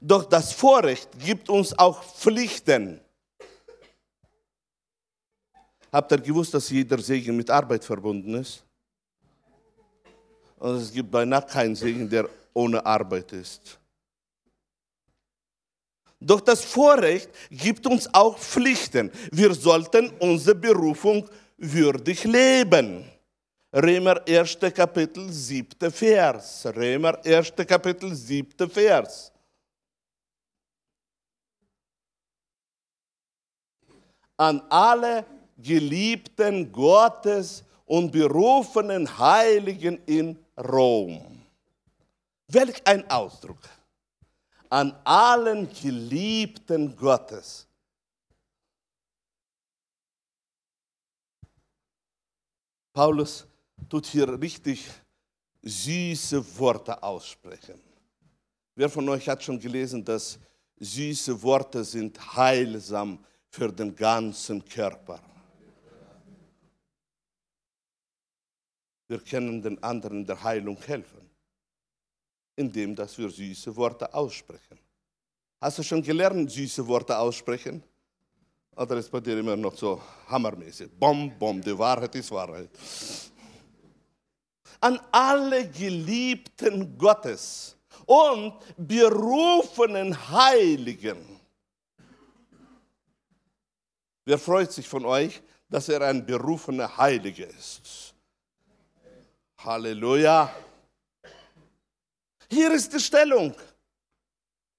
Doch 0.00 0.24
das 0.24 0.52
Vorrecht 0.52 1.08
gibt 1.18 1.48
uns 1.48 1.78
auch 1.78 2.02
Pflichten. 2.02 3.00
Habt 5.92 6.10
ihr 6.10 6.18
gewusst, 6.18 6.54
dass 6.54 6.70
jeder 6.70 6.98
Segen 6.98 7.36
mit 7.36 7.50
Arbeit 7.50 7.84
verbunden 7.84 8.34
ist? 8.36 8.64
Und 10.58 10.76
es 10.76 10.90
gibt 10.90 11.10
beinahe 11.10 11.44
keinen 11.44 11.76
Segen, 11.76 12.08
der 12.08 12.28
ohne 12.54 12.84
Arbeit 12.84 13.30
ist. 13.32 13.78
Doch 16.18 16.40
das 16.40 16.64
Vorrecht 16.64 17.28
gibt 17.50 17.86
uns 17.86 18.08
auch 18.14 18.38
Pflichten. 18.38 19.10
Wir 19.32 19.52
sollten 19.54 20.08
unsere 20.20 20.54
Berufung 20.54 21.28
würdig 21.58 22.24
leben. 22.24 23.04
Römer 23.74 24.22
1. 24.26 24.58
Kapitel 24.74 25.30
7. 25.30 25.90
Vers. 25.90 26.66
Römer 26.74 27.18
1. 27.24 27.52
Kapitel 27.66 28.14
7. 28.14 28.70
Vers. 28.70 29.32
An 34.36 34.62
alle 34.70 35.26
Geliebten 35.56 36.70
Gottes 36.72 37.64
und 37.86 38.10
berufenen 38.10 39.18
Heiligen 39.18 40.00
in 40.06 40.38
Rom. 40.56 41.42
Welch 42.48 42.86
ein 42.86 43.08
Ausdruck 43.10 43.58
an 44.68 44.94
allen 45.04 45.70
Geliebten 45.70 46.96
Gottes. 46.96 47.66
Paulus 52.92 53.46
tut 53.88 54.06
hier 54.06 54.40
richtig 54.40 54.90
süße 55.62 56.58
Worte 56.58 57.02
aussprechen. 57.02 57.78
Wer 58.74 58.88
von 58.88 59.06
euch 59.10 59.28
hat 59.28 59.42
schon 59.42 59.58
gelesen, 59.58 60.02
dass 60.04 60.38
süße 60.78 61.42
Worte 61.42 61.84
sind 61.84 62.18
heilsam 62.34 63.22
für 63.48 63.70
den 63.70 63.94
ganzen 63.94 64.64
Körper? 64.64 65.20
Wir 69.12 69.20
können 69.20 69.60
den 69.60 69.82
anderen 69.82 70.24
der 70.24 70.42
Heilung 70.42 70.78
helfen 70.86 71.22
indem 72.56 72.94
dass 72.94 73.16
wir 73.18 73.30
süße 73.30 73.74
Worte 73.76 74.12
aussprechen. 74.12 74.78
Hast 75.60 75.78
du 75.78 75.82
schon 75.82 76.02
gelernt, 76.02 76.50
süße 76.50 76.86
Worte 76.86 77.16
aussprechen? 77.16 77.82
Oder 78.74 78.96
ist 78.96 79.10
bei 79.10 79.20
dir 79.20 79.38
immer 79.38 79.56
noch 79.56 79.76
so 79.76 80.00
hammermäßig? 80.28 80.90
Bom, 80.98 81.32
bom, 81.38 81.60
die 81.60 81.76
Wahrheit 81.78 82.14
ist 82.14 82.30
Wahrheit. 82.30 82.70
An 84.80 84.98
alle 85.12 85.68
Geliebten 85.68 86.98
Gottes 86.98 87.76
und 88.06 88.54
berufenen 88.76 90.16
Heiligen. 90.30 91.40
Wer 94.24 94.38
freut 94.38 94.72
sich 94.72 94.88
von 94.88 95.04
euch, 95.04 95.40
dass 95.68 95.88
er 95.88 96.00
ein 96.02 96.24
berufener 96.24 96.96
Heiliger 96.96 97.46
ist? 97.46 98.11
Halleluja. 99.64 100.50
Hier 102.50 102.72
ist 102.72 102.92
die 102.92 103.00
Stellung. 103.00 103.54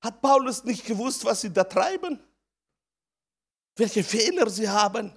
Hat 0.01 0.21
Paulus 0.21 0.63
nicht 0.63 0.85
gewusst, 0.85 1.23
was 1.23 1.41
sie 1.41 1.51
da 1.51 1.63
treiben? 1.63 2.19
Welche 3.75 4.03
Fehler 4.03 4.49
sie 4.49 4.69
haben? 4.69 5.11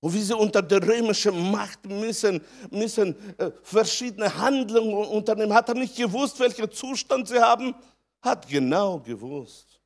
Und 0.00 0.14
wie 0.14 0.22
sie 0.22 0.36
unter 0.36 0.62
der 0.62 0.86
römischen 0.86 1.50
Macht 1.50 1.84
müssen, 1.84 2.42
müssen 2.70 3.16
äh, 3.38 3.50
verschiedene 3.62 4.34
Handlungen 4.34 5.06
unternehmen. 5.08 5.52
Hat 5.52 5.68
er 5.68 5.74
nicht 5.74 5.96
gewusst, 5.96 6.38
welchen 6.40 6.70
Zustand 6.70 7.28
sie 7.28 7.38
haben? 7.38 7.74
Hat 8.22 8.48
genau 8.48 8.98
gewusst. 8.98 9.80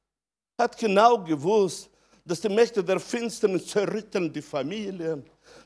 Hat 0.59 0.77
genau 0.79 1.19
gewusst, 1.19 1.91
dass 2.25 2.41
die 2.41 2.49
Mächte 2.49 2.83
der 2.83 3.01
Finsternis 3.01 3.67
zerrütteln 3.67 4.33
die 4.33 4.43
Familien. 4.43 5.25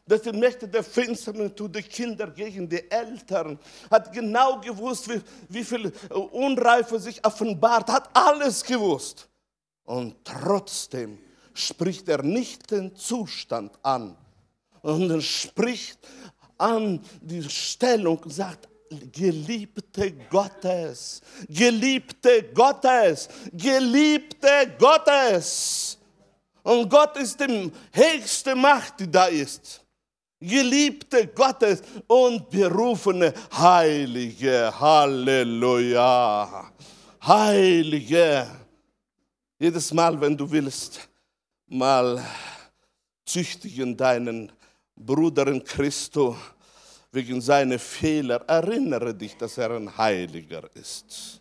Dass 0.08 0.22
die 0.22 0.32
Mächte 0.32 0.66
der 0.66 0.82
Finsternis 0.82 1.54
tun 1.54 1.70
die 1.70 1.82
Kinder 1.82 2.28
gegen 2.28 2.68
die 2.68 2.90
Eltern. 2.90 3.58
Hat 3.90 4.10
genau 4.12 4.58
gewusst, 4.60 5.08
wie, 5.08 5.20
wie 5.48 5.62
viel 5.62 5.92
Unreife 6.32 6.98
sich 6.98 7.24
offenbart. 7.24 7.90
Hat 7.90 8.08
alles 8.14 8.64
gewusst. 8.64 9.28
Und 9.84 10.16
trotzdem 10.24 11.18
spricht 11.54 12.08
er 12.08 12.22
nicht 12.22 12.70
den 12.70 12.94
Zustand 12.96 13.72
an, 13.82 14.16
sondern 14.82 15.20
spricht 15.20 15.98
an 16.56 17.00
die 17.20 17.42
Stellung 17.42 18.18
und 18.18 18.32
sagt, 18.32 18.68
Geliebte 19.12 20.12
Gottes, 20.30 21.20
Geliebte 21.48 22.44
Gottes, 22.54 23.28
Geliebte 23.52 24.74
Gottes. 24.78 25.98
Und 26.62 26.88
Gott 26.88 27.16
ist 27.16 27.38
die 27.40 27.70
höchste 27.92 28.54
Macht, 28.54 29.00
die 29.00 29.10
da 29.10 29.26
ist. 29.26 29.82
Geliebte 30.40 31.26
Gottes 31.28 31.82
und 32.06 32.48
berufene 32.48 33.34
Heilige. 33.52 34.72
Halleluja. 34.78 36.72
Heilige. 37.22 38.46
Jedes 39.58 39.92
Mal, 39.92 40.20
wenn 40.20 40.36
du 40.36 40.48
willst, 40.48 41.08
mal 41.66 42.24
züchtigen 43.26 43.96
deinen 43.96 44.52
Bruder 44.94 45.48
in 45.48 45.62
Christo 45.64 46.36
wegen 47.10 47.40
seiner 47.40 47.78
Fehler. 47.78 48.36
Erinnere 48.46 49.14
dich, 49.14 49.36
dass 49.36 49.58
er 49.58 49.72
ein 49.72 49.96
Heiliger 49.96 50.68
ist. 50.74 51.37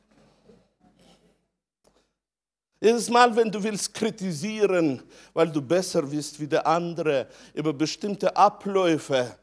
Jedes 2.80 3.09
Mal, 3.09 3.36
wenn 3.36 3.51
du 3.51 3.61
willst 3.63 3.93
kritisieren, 3.93 5.01
weil 5.34 5.51
du 5.51 5.61
besser 5.61 6.03
bist 6.03 6.39
wie 6.39 6.47
der 6.47 6.65
andere 6.67 7.28
über 7.53 7.73
bestimmte 7.73 8.36
Abläufe, 8.36 9.36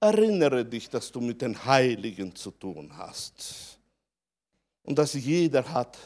erinnere 0.00 0.64
dich, 0.64 0.88
dass 0.88 1.12
du 1.12 1.20
mit 1.20 1.40
den 1.40 1.64
Heiligen 1.64 2.34
zu 2.34 2.50
tun 2.50 2.90
hast. 2.96 3.78
Und 4.82 4.98
dass 4.98 5.14
jeder 5.14 5.66
hat 5.72 5.96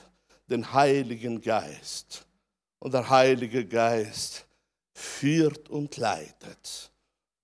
den 0.49 0.72
Heiligen 0.72 1.41
Geist. 1.41 2.24
Und 2.78 2.95
der 2.95 3.09
Heilige 3.09 3.66
Geist 3.66 4.47
führt 4.93 5.68
und 5.68 5.97
leitet. 5.97 6.91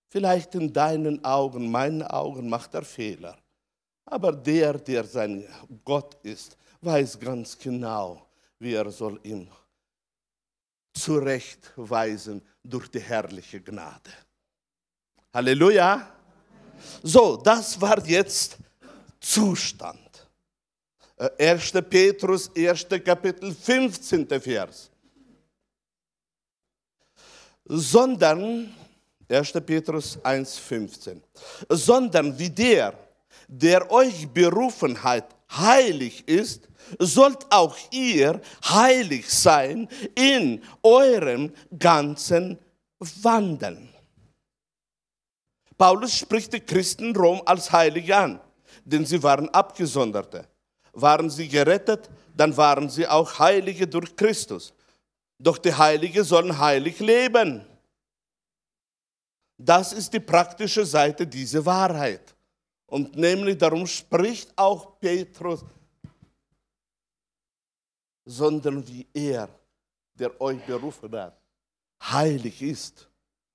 Vielleicht 0.08 0.54
in 0.54 0.72
deinen 0.72 1.24
Augen, 1.24 1.70
meinen 1.70 2.02
Augen 2.02 2.48
macht 2.48 2.74
er 2.74 2.84
Fehler. 2.84 3.36
Aber 4.04 4.30
der, 4.32 4.74
der 4.78 5.04
sein 5.04 5.44
Gott 5.84 6.14
ist, 6.22 6.56
weiß 6.82 7.18
ganz 7.18 7.58
genau, 7.58 8.24
wie 8.58 8.74
er 8.74 8.90
soll 8.90 9.18
ihn 9.22 9.50
zurechtweisen 10.92 12.40
durch 12.62 12.88
die 12.88 13.00
herrliche 13.00 13.60
Gnade. 13.60 14.10
Halleluja. 15.32 16.08
So, 17.02 17.36
das 17.36 17.80
war 17.80 18.04
jetzt 18.06 18.56
Zustand. 19.20 20.00
1. 21.38 21.74
Äh, 21.74 21.82
Petrus, 21.82 22.50
1. 22.54 22.86
Kapitel, 23.04 23.54
15. 23.54 24.26
Vers 24.40 24.90
sondern, 27.64 28.74
1. 29.28 29.52
Petrus 29.64 30.18
1,15, 30.22 31.20
sondern 31.68 32.38
wie 32.38 32.50
der, 32.50 32.94
der 33.48 33.90
euch 33.90 34.28
berufen 34.28 35.02
hat, 35.02 35.34
heilig 35.58 36.26
ist, 36.28 36.68
sollt 36.98 37.50
auch 37.50 37.76
ihr 37.90 38.40
heilig 38.64 39.30
sein 39.30 39.88
in 40.14 40.62
eurem 40.82 41.52
ganzen 41.78 42.58
Wandeln. 42.98 43.88
Paulus 45.76 46.16
spricht 46.16 46.52
die 46.52 46.60
Christen 46.60 47.14
Rom 47.16 47.42
als 47.46 47.72
Heilige 47.72 48.16
an, 48.16 48.40
denn 48.84 49.04
sie 49.04 49.22
waren 49.22 49.48
Abgesonderte. 49.48 50.46
Waren 50.92 51.28
sie 51.28 51.48
gerettet, 51.48 52.08
dann 52.36 52.56
waren 52.56 52.88
sie 52.88 53.06
auch 53.06 53.38
Heilige 53.38 53.86
durch 53.86 54.14
Christus. 54.14 54.72
Doch 55.38 55.58
die 55.58 55.74
Heiligen 55.74 56.22
sollen 56.22 56.56
heilig 56.56 57.00
leben. 57.00 57.66
Das 59.58 59.92
ist 59.92 60.12
die 60.12 60.20
praktische 60.20 60.84
Seite 60.84 61.26
dieser 61.26 61.64
Wahrheit. 61.64 62.33
Und 62.86 63.16
nämlich 63.16 63.58
darum 63.58 63.86
spricht 63.86 64.56
auch 64.56 64.98
Petrus, 64.98 65.64
sondern 68.24 68.86
wie 68.86 69.06
er, 69.12 69.48
der 70.14 70.40
euch 70.40 70.64
berufen 70.64 71.12
hat, 71.16 71.40
heilig 72.02 72.62
ist, 72.62 73.08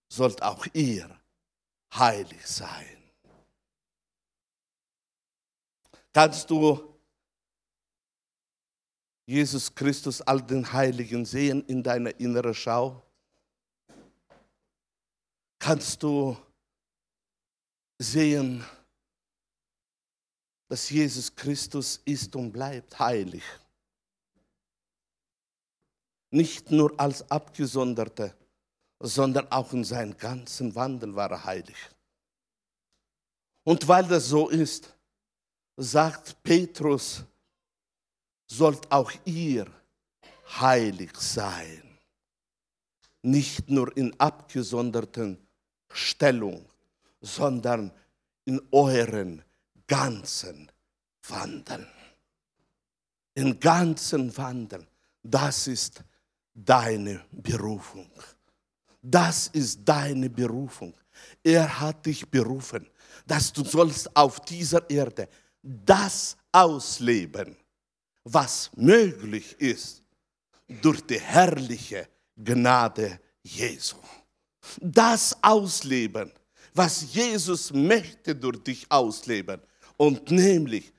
sollt 0.08 0.42
auch 0.42 0.66
ihr 0.74 1.10
heilig 1.94 2.46
sein. 2.46 2.98
Kannst 6.12 6.50
du 6.50 7.00
Jesus 9.26 9.74
Christus, 9.74 10.22
all 10.22 10.42
den 10.42 10.74
Heiligen 10.74 11.24
sehen 11.24 11.64
in 11.66 11.84
deiner 11.84 12.20
inneren 12.20 12.54
Schau? 12.54 13.02
Kannst 15.60 16.02
du 16.02 16.36
sehen, 18.00 18.66
dass 20.70 20.90
Jesus 20.90 21.36
Christus 21.36 22.00
ist 22.06 22.36
und 22.36 22.52
bleibt 22.52 22.98
heilig? 23.00 23.44
Nicht 26.32 26.72
nur 26.72 26.98
als 26.98 27.30
Abgesonderte, 27.30 28.36
sondern 29.00 29.52
auch 29.52 29.74
in 29.74 29.84
seinem 29.84 30.16
ganzen 30.18 30.74
Wandel 30.76 31.16
war 31.16 31.32
er 31.32 31.44
heilig. 31.44 31.78
Und 33.64 33.88
weil 33.88 34.06
das 34.06 34.28
so 34.28 34.50
ist, 34.50 34.94
sagt 35.76 36.42
Petrus, 36.44 37.24
sollt 38.46 38.92
auch 38.92 39.12
ihr 39.26 39.66
heilig 40.60 41.16
sein. 41.18 41.84
Nicht 43.22 43.70
nur 43.70 43.96
in 43.98 44.18
abgesonderten 44.20 45.38
Stellung, 45.92 46.66
sondern 47.22 47.92
in 48.46 48.62
euren 48.72 49.44
ganzen 49.90 50.72
Wandeln. 51.28 51.88
In 53.34 53.60
ganzen 53.60 54.36
Wandeln. 54.38 54.88
Das 55.22 55.68
ist 55.68 56.02
deine 56.54 57.26
Berufung. 57.32 58.10
Das 59.02 59.48
ist 59.48 59.80
deine 59.84 60.30
Berufung. 60.30 60.94
Er 61.44 61.80
hat 61.80 62.06
dich 62.06 62.30
berufen, 62.30 62.88
dass 63.26 63.52
du 63.52 63.66
sollst 63.66 64.16
auf 64.16 64.40
dieser 64.42 64.90
Erde 64.90 65.28
das 65.62 66.38
ausleben, 66.52 67.58
was 68.24 68.72
möglich 68.76 69.60
ist 69.60 70.02
durch 70.68 71.02
die 71.02 71.20
herrliche 71.20 72.08
Gnade 72.38 73.20
Jesu. 73.44 73.98
Das 74.80 75.36
ausleben, 75.42 76.32
was 76.74 77.14
Jesus 77.14 77.74
möchte 77.74 78.36
durch 78.36 78.64
dich 78.64 78.86
ausleben. 78.90 79.62
Und 80.00 80.32
nämlich, 80.32 80.94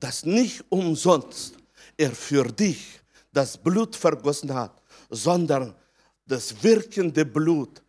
dass 0.00 0.24
nicht 0.24 0.64
umsonst 0.70 1.56
er 1.94 2.10
für 2.12 2.44
dich 2.44 3.00
das 3.30 3.58
Blut 3.58 3.94
vergossen 3.94 4.54
hat, 4.54 4.80
sondern 5.10 5.74
das 6.24 6.62
wirkende 6.62 7.26
Blut 7.26 7.82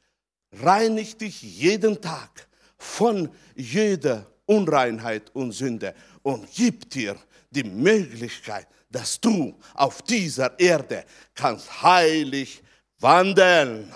reinigt 0.61 1.21
dich 1.21 1.41
jeden 1.41 2.01
Tag 2.01 2.49
von 2.77 3.29
jeder 3.55 4.27
Unreinheit 4.45 5.33
und 5.33 5.53
Sünde 5.53 5.95
und 6.21 6.51
gibt 6.53 6.93
dir 6.95 7.15
die 7.49 7.63
Möglichkeit, 7.63 8.67
dass 8.89 9.21
du 9.21 9.57
auf 9.73 10.01
dieser 10.01 10.59
Erde 10.59 11.05
kannst 11.33 11.81
heilig 11.81 12.61
wandeln. 12.99 13.89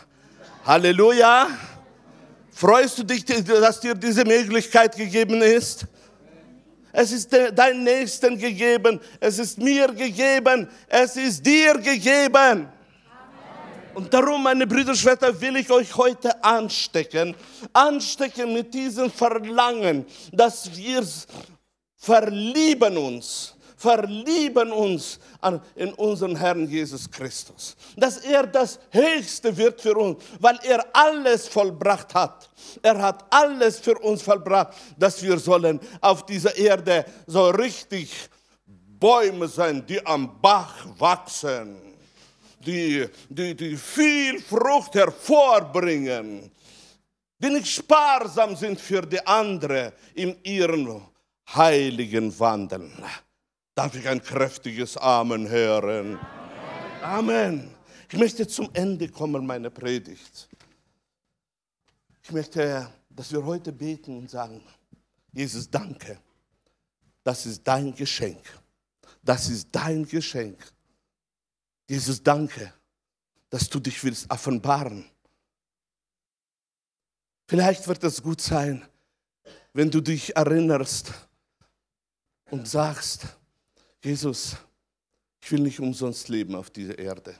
Halleluja. 0.63 1.49
Freust 2.53 2.97
du 2.99 3.03
dich, 3.03 3.25
dass 3.25 3.81
dir 3.81 3.93
diese 3.93 4.23
Möglichkeit 4.23 4.95
gegeben 4.95 5.41
ist? 5.41 5.85
Es 6.93 7.11
ist 7.11 7.35
dein 7.53 7.83
Nächsten 7.83 8.37
gegeben. 8.37 8.99
Es 9.19 9.39
ist 9.39 9.57
mir 9.57 9.87
gegeben. 9.87 10.67
Es 10.87 11.15
ist 11.15 11.45
dir 11.45 11.77
gegeben. 11.77 12.67
Und 13.93 14.13
darum, 14.13 14.43
meine 14.43 14.65
Brüder 14.65 14.91
und 14.91 14.97
Schwestern, 14.97 15.39
will 15.39 15.57
ich 15.57 15.69
euch 15.69 15.95
heute 15.95 16.43
anstecken. 16.43 17.35
Anstecken 17.73 18.53
mit 18.53 18.73
diesem 18.73 19.11
Verlangen, 19.11 20.05
dass 20.31 20.75
wir 20.75 21.05
verlieben 21.97 22.97
uns 22.97 23.55
verlieben 23.81 24.71
uns 24.71 25.19
in 25.75 25.93
unseren 25.93 26.35
Herrn 26.35 26.67
Jesus 26.67 27.09
Christus. 27.09 27.75
Dass 27.97 28.17
er 28.17 28.45
das 28.45 28.79
Höchste 28.91 29.55
wird 29.57 29.81
für 29.81 29.95
uns, 29.95 30.23
weil 30.39 30.59
er 30.63 30.85
alles 30.93 31.47
vollbracht 31.47 32.13
hat. 32.13 32.49
Er 32.83 33.01
hat 33.01 33.25
alles 33.31 33.79
für 33.79 33.97
uns 33.97 34.21
vollbracht, 34.21 34.73
dass 34.97 35.21
wir 35.23 35.39
sollen 35.39 35.79
auf 35.99 36.25
dieser 36.27 36.55
Erde 36.55 37.05
so 37.25 37.49
richtig 37.49 38.11
Bäume 38.99 39.47
sein, 39.47 39.83
die 39.87 40.05
am 40.05 40.39
Bach 40.39 40.85
wachsen, 40.99 41.75
die, 42.59 43.07
die, 43.29 43.55
die 43.55 43.75
viel 43.75 44.39
Frucht 44.39 44.93
hervorbringen, 44.93 46.51
die 47.39 47.49
nicht 47.49 47.67
sparsam 47.67 48.55
sind 48.55 48.79
für 48.79 49.01
die 49.01 49.25
anderen 49.25 49.91
in 50.13 50.37
ihren 50.43 51.01
heiligen 51.55 52.39
Wandeln. 52.39 52.91
Darf 53.73 53.95
ich 53.95 54.07
ein 54.07 54.21
kräftiges 54.21 54.97
Amen 54.97 55.47
hören? 55.49 56.19
Amen. 57.01 57.73
Ich 58.09 58.17
möchte 58.17 58.45
zum 58.45 58.69
Ende 58.73 59.07
kommen, 59.07 59.45
meine 59.45 59.71
Predigt. 59.71 60.49
Ich 62.23 62.31
möchte, 62.31 62.91
dass 63.09 63.31
wir 63.31 63.43
heute 63.45 63.71
beten 63.71 64.17
und 64.17 64.29
sagen, 64.29 64.61
Jesus, 65.31 65.69
danke. 65.69 66.19
Das 67.23 67.45
ist 67.45 67.65
dein 67.65 67.95
Geschenk. 67.95 68.41
Das 69.23 69.49
ist 69.49 69.69
dein 69.71 70.05
Geschenk. 70.05 70.57
Jesus, 71.87 72.21
danke, 72.21 72.73
dass 73.49 73.69
du 73.69 73.79
dich 73.79 74.03
willst 74.03 74.29
offenbaren. 74.29 75.05
Vielleicht 77.47 77.87
wird 77.87 78.03
es 78.03 78.21
gut 78.21 78.41
sein, 78.41 78.85
wenn 79.73 79.89
du 79.89 80.01
dich 80.01 80.35
erinnerst 80.35 81.13
und 82.49 82.67
sagst, 82.67 83.27
Jesus, 84.03 84.55
ich 85.43 85.51
will 85.51 85.61
nicht 85.61 85.79
umsonst 85.79 86.29
leben 86.29 86.55
auf 86.55 86.69
dieser 86.69 86.97
Erde. 86.97 87.37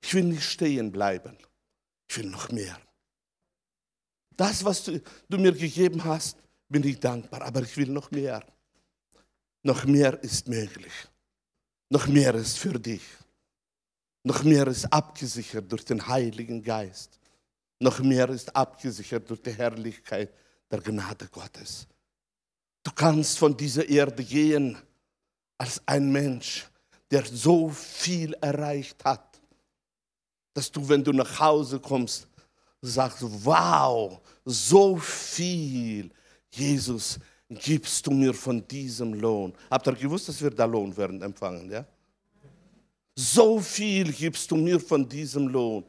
Ich 0.00 0.14
will 0.14 0.24
nicht 0.24 0.44
stehen 0.44 0.92
bleiben. 0.92 1.36
Ich 2.08 2.16
will 2.16 2.30
noch 2.30 2.50
mehr. 2.50 2.80
Das, 4.36 4.64
was 4.64 4.84
du, 4.84 5.00
du, 5.28 5.38
mir 5.38 5.52
gegeben 5.52 6.02
hast, 6.04 6.38
bin 6.68 6.84
ich 6.84 7.00
dankbar, 7.00 7.42
aber 7.42 7.62
ich 7.62 7.76
will 7.76 7.88
noch 7.88 8.10
mehr. 8.10 8.44
Noch 9.62 9.84
mehr 9.84 10.22
ist 10.22 10.46
möglich. 10.46 10.92
Noch 11.90 12.06
mehr 12.06 12.34
ist 12.34 12.58
für 12.58 12.78
dich. 12.78 13.02
Noch 14.22 14.44
mehr 14.44 14.66
ist 14.68 14.84
abgesichert 14.92 15.70
durch 15.70 15.84
den 15.84 16.06
Heiligen 16.06 16.62
Geist. 16.62 17.18
Noch 17.80 17.98
mehr 18.00 18.28
ist 18.28 18.54
abgesichert 18.54 19.28
durch 19.28 19.42
die 19.42 19.52
Herrlichkeit 19.52 20.32
der 20.70 20.80
Gnade 20.80 21.28
Gottes. 21.28 21.86
Du 22.88 22.94
kannst 22.94 23.38
von 23.38 23.54
dieser 23.54 23.86
Erde 23.86 24.24
gehen 24.24 24.74
als 25.58 25.82
ein 25.84 26.10
Mensch, 26.10 26.64
der 27.10 27.22
so 27.22 27.68
viel 27.68 28.32
erreicht 28.40 29.04
hat, 29.04 29.42
dass 30.54 30.72
du, 30.72 30.88
wenn 30.88 31.04
du 31.04 31.12
nach 31.12 31.38
Hause 31.38 31.80
kommst, 31.80 32.26
sagst, 32.80 33.18
wow, 33.44 34.18
so 34.42 34.96
viel, 34.96 36.10
Jesus, 36.50 37.18
gibst 37.50 38.06
du 38.06 38.10
mir 38.10 38.32
von 38.32 38.66
diesem 38.66 39.12
Lohn. 39.12 39.52
Habt 39.70 39.86
ihr 39.86 39.92
gewusst, 39.92 40.30
dass 40.30 40.40
wir 40.40 40.50
da 40.50 40.64
Lohn 40.64 40.96
werden 40.96 41.20
empfangen, 41.20 41.70
ja? 41.70 41.84
So 43.14 43.60
viel 43.60 44.10
gibst 44.14 44.50
du 44.50 44.56
mir 44.56 44.80
von 44.80 45.06
diesem 45.06 45.48
Lohn. 45.48 45.84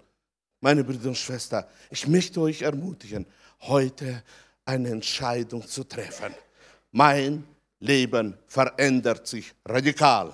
Meine 0.59 0.83
Brüder 0.83 1.07
und 1.07 1.17
Schwestern, 1.17 1.63
ich 1.91 2.05
möchte 2.07 2.41
euch 2.41 2.61
ermutigen, 2.61 3.25
heute 3.61 4.21
eine 4.65 4.89
Entscheidung 4.89 5.65
zu 5.65 5.85
treffen 5.85 6.35
mein 6.91 7.43
Leben 7.79 8.37
verändert 8.47 9.27
sich 9.27 9.53
radikal. 9.65 10.31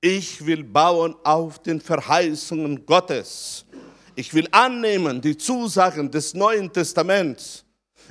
Ich 0.00 0.44
will 0.46 0.64
bauen 0.64 1.14
auf 1.24 1.62
den 1.62 1.80
Verheißungen 1.80 2.86
Gottes. 2.86 3.64
Ich 4.14 4.32
will 4.32 4.48
annehmen 4.50 5.20
die 5.20 5.36
Zusagen 5.36 6.10
des 6.10 6.34
Neuen 6.34 6.72
Testaments. 6.72 7.64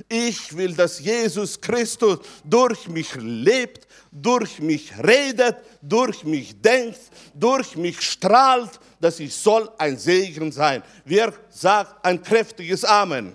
Ich 0.08 0.56
will, 0.56 0.74
dass 0.74 1.00
Jesus 1.00 1.60
Christus 1.60 2.20
durch 2.44 2.88
mich 2.88 3.14
lebt, 3.16 3.86
durch 4.10 4.58
mich 4.60 4.92
redet, 4.98 5.56
durch 5.82 6.24
mich 6.24 6.60
denkt, 6.60 7.00
durch 7.34 7.76
mich 7.76 8.00
strahlt, 8.00 8.80
dass 9.00 9.20
ich 9.20 9.34
soll 9.34 9.70
ein 9.78 9.98
Segen 9.98 10.52
sein. 10.52 10.82
Wer 11.04 11.32
sagt 11.48 12.04
ein 12.04 12.22
kräftiges 12.22 12.84
Amen? 12.84 13.32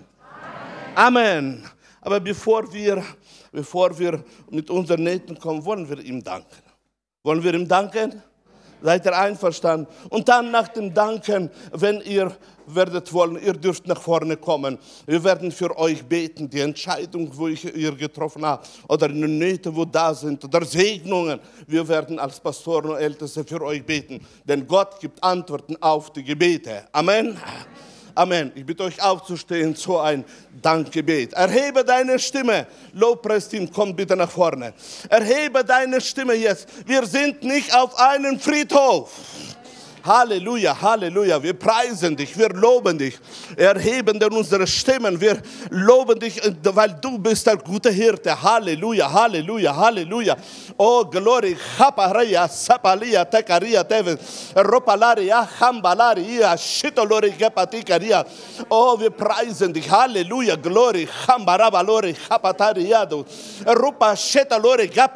Amen. 0.94 1.60
Amen. 1.64 1.70
Aber 2.00 2.20
bevor 2.20 2.72
wir 2.72 3.04
bevor 3.56 3.98
wir 3.98 4.22
mit 4.50 4.68
unseren 4.68 5.02
Nähten 5.02 5.38
kommen, 5.38 5.64
wollen 5.64 5.88
wir 5.88 5.98
ihm 5.98 6.22
danken. 6.22 6.62
Wollen 7.22 7.42
wir 7.42 7.54
ihm 7.54 7.66
danken? 7.66 8.22
Seid 8.82 9.06
ihr 9.06 9.16
einverstanden? 9.16 9.86
Und 10.10 10.28
dann 10.28 10.50
nach 10.50 10.68
dem 10.68 10.92
Danken, 10.92 11.48
wenn 11.72 12.02
ihr 12.02 12.36
werdet 12.66 13.10
wollen, 13.14 13.42
ihr 13.42 13.54
dürft 13.54 13.86
nach 13.86 13.98
vorne 13.98 14.36
kommen. 14.36 14.78
Wir 15.06 15.24
werden 15.24 15.50
für 15.50 15.74
euch 15.78 16.04
beten, 16.04 16.50
die 16.50 16.60
Entscheidung, 16.60 17.30
wo 17.32 17.48
ich 17.48 17.64
ihr 17.64 17.92
getroffen 17.92 18.44
habe, 18.44 18.62
oder 18.88 19.08
die 19.08 19.26
Nöte, 19.26 19.74
wo 19.74 19.86
da 19.86 20.12
sind, 20.12 20.44
oder 20.44 20.62
Segnungen. 20.62 21.40
Wir 21.66 21.88
werden 21.88 22.18
als 22.18 22.38
Pastoren 22.38 22.90
und 22.90 22.98
Älteste 22.98 23.42
für 23.42 23.62
euch 23.62 23.82
beten, 23.86 24.20
denn 24.44 24.66
Gott 24.66 25.00
gibt 25.00 25.24
Antworten 25.24 25.76
auf 25.80 26.12
die 26.12 26.22
Gebete. 26.22 26.84
Amen. 26.92 27.38
Amen. 28.16 28.50
Ich 28.54 28.64
bitte 28.64 28.82
euch 28.84 29.02
aufzustehen 29.02 29.76
zu 29.76 29.98
ein 29.98 30.24
Dankgebet. 30.62 31.34
Erhebe 31.34 31.84
deine 31.84 32.18
Stimme. 32.18 32.66
Lobpreisteam, 32.94 33.70
komm 33.70 33.94
bitte 33.94 34.16
nach 34.16 34.30
vorne. 34.30 34.72
Erhebe 35.10 35.62
deine 35.62 36.00
Stimme 36.00 36.32
jetzt. 36.32 36.66
Wir 36.88 37.04
sind 37.04 37.42
nicht 37.42 37.74
auf 37.74 37.98
einem 37.98 38.40
Friedhof. 38.40 39.12
Halleluja, 40.06 40.80
Halleluja. 40.80 41.42
Wir 41.42 41.54
preisen 41.54 42.16
dich, 42.16 42.38
wir 42.38 42.50
loben 42.50 42.96
dich, 42.98 43.18
erheben 43.56 44.18
denn 44.20 44.32
unsere 44.32 44.66
Stimmen. 44.66 45.20
Wir 45.20 45.42
loben 45.70 46.18
dich, 46.20 46.40
weil 46.62 46.96
du 47.00 47.18
bist 47.18 47.46
der 47.46 47.56
gute 47.56 47.90
Hirte. 47.90 48.40
Halleluja, 48.40 49.12
Halleluja, 49.12 49.74
Halleluja. 49.74 50.36
Oh, 50.76 51.04
glory. 51.04 51.56
Haparia, 51.78 52.46
Sapalia, 52.48 53.24
Tekaria, 53.24 53.82
Teven, 53.82 54.18
Ropalaria, 54.54 55.48
Hambalaria, 55.60 56.56
Shitolori, 56.56 57.32
Gepatikaria. 57.32 58.24
Oh, 58.68 58.98
wir 58.98 59.10
preisen 59.10 59.72
dich. 59.72 59.90
Halleluja, 59.90 60.56
glory. 60.56 61.08
Hambarabalori, 61.26 62.14
Hapatariado. 62.30 63.24
Rupa, 63.66 64.14
Shetalori, 64.14 64.86
Gapa. 64.88 65.14